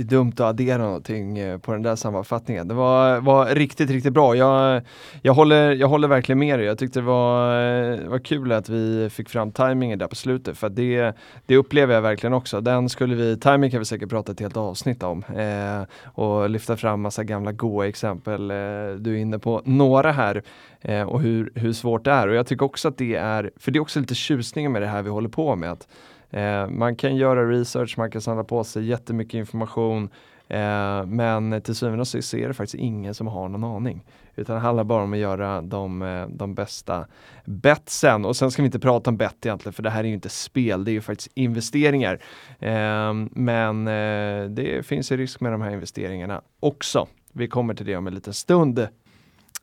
[0.00, 2.68] är dumt att addera någonting eh, på den där sammanfattningen.
[2.68, 4.36] Det var, var riktigt, riktigt bra.
[4.36, 4.82] Jag,
[5.22, 6.66] jag, håller, jag håller verkligen med dig.
[6.66, 7.60] Jag tyckte det var,
[7.92, 10.58] eh, var kul att vi fick fram tajmingen där på slutet.
[10.58, 11.16] För det,
[11.46, 12.60] det upplever jag verkligen också.
[12.60, 15.24] Den skulle vi, tajming kan vi säkert prata ett helt avsnitt om.
[15.36, 18.50] Eh, och lyfta fram massa gamla goa exempel.
[18.50, 18.56] Eh,
[18.98, 20.42] du är inne på några här.
[20.80, 22.28] Eh, och hur, hur svårt det är.
[22.28, 24.88] Och jag tycker också att det är, för det är också lite tjusningen med det
[24.88, 25.72] här vi håller på med.
[25.72, 25.88] Att
[26.30, 30.10] Eh, man kan göra research, man kan samla på sig jättemycket information
[30.48, 34.04] eh, men till syvende och sist så är det faktiskt ingen som har någon aning.
[34.36, 37.06] Utan det handlar bara om att göra de, eh, de bästa
[37.44, 38.24] betsen.
[38.24, 40.28] Och sen ska vi inte prata om bett egentligen för det här är ju inte
[40.28, 42.22] spel, det är ju faktiskt investeringar.
[42.58, 47.06] Eh, men eh, det finns ju risk med de här investeringarna också.
[47.32, 48.88] Vi kommer till det om en liten stund.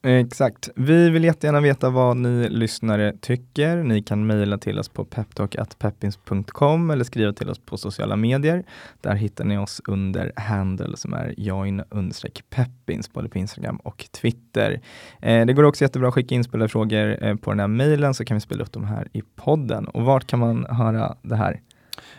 [0.08, 0.70] Exakt.
[0.76, 3.84] Vi vill jättegärna veta vad ni lyssnare tycker.
[3.84, 8.64] Ni kan mejla till oss på peptalk.peppins.com eller skriva till oss på sociala medier.
[9.02, 14.82] Där hittar ni oss under handle som är join-peppins både på Instagram och Twitter.
[15.22, 18.26] Eh, det går också jättebra att skicka inspelade frågor eh, på den här mejlen så
[18.26, 19.88] kan vi spela upp dem här i podden.
[19.88, 21.62] Och vart kan man höra det här?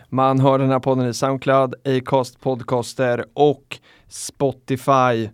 [0.09, 5.29] Man hör den här podden i Soundcloud, Acast, Podcaster och Spotify.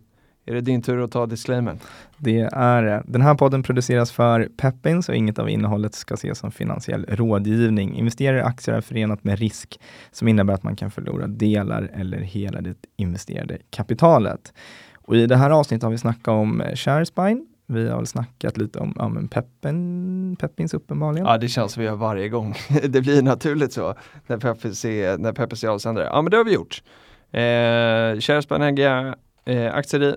[0.46, 1.80] Är det din tur att ta disclaimern?
[2.18, 3.04] Det är det.
[3.06, 7.96] Den här podden produceras för Peppins och inget av innehållet ska ses som finansiell rådgivning.
[7.96, 9.80] Investera i aktier är förenat med risk
[10.12, 14.54] som innebär att man kan förlora delar eller hela det investerade kapitalet.
[14.96, 17.46] Och I det här avsnittet har vi snackat om Sharespine.
[17.68, 21.28] Vi har väl snackat lite om ja, men Peppen, Peppins uppenbarligen.
[21.28, 22.56] Ja, det känns vi gör varje gång.
[22.84, 23.96] det blir naturligt så
[24.28, 26.06] när Peppins är, när Peppins är avsändare.
[26.06, 26.84] Ja, men det har vi gjort.
[27.32, 29.16] Eh, Sharespine äger
[29.46, 30.16] eh, aktier i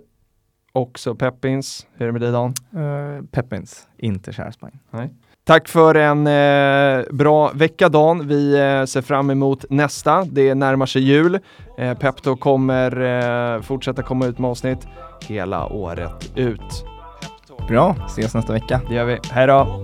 [0.77, 1.87] också Peppins.
[1.95, 2.55] Hur är det med dig Dan?
[2.77, 4.79] Uh, Peppins, inte Sharespine.
[4.91, 5.11] Nej.
[5.45, 8.29] Tack för en eh, bra vecka Dan.
[8.29, 10.25] Vi eh, ser fram emot nästa.
[10.25, 11.39] Det närmar sig jul.
[11.79, 13.01] Eh, Pepto kommer
[13.57, 14.87] eh, fortsätta komma ut med avsnitt
[15.29, 16.85] hela året ut.
[17.69, 18.81] Bra, ses nästa vecka.
[18.89, 19.19] Det gör vi.
[19.31, 19.83] Hej då!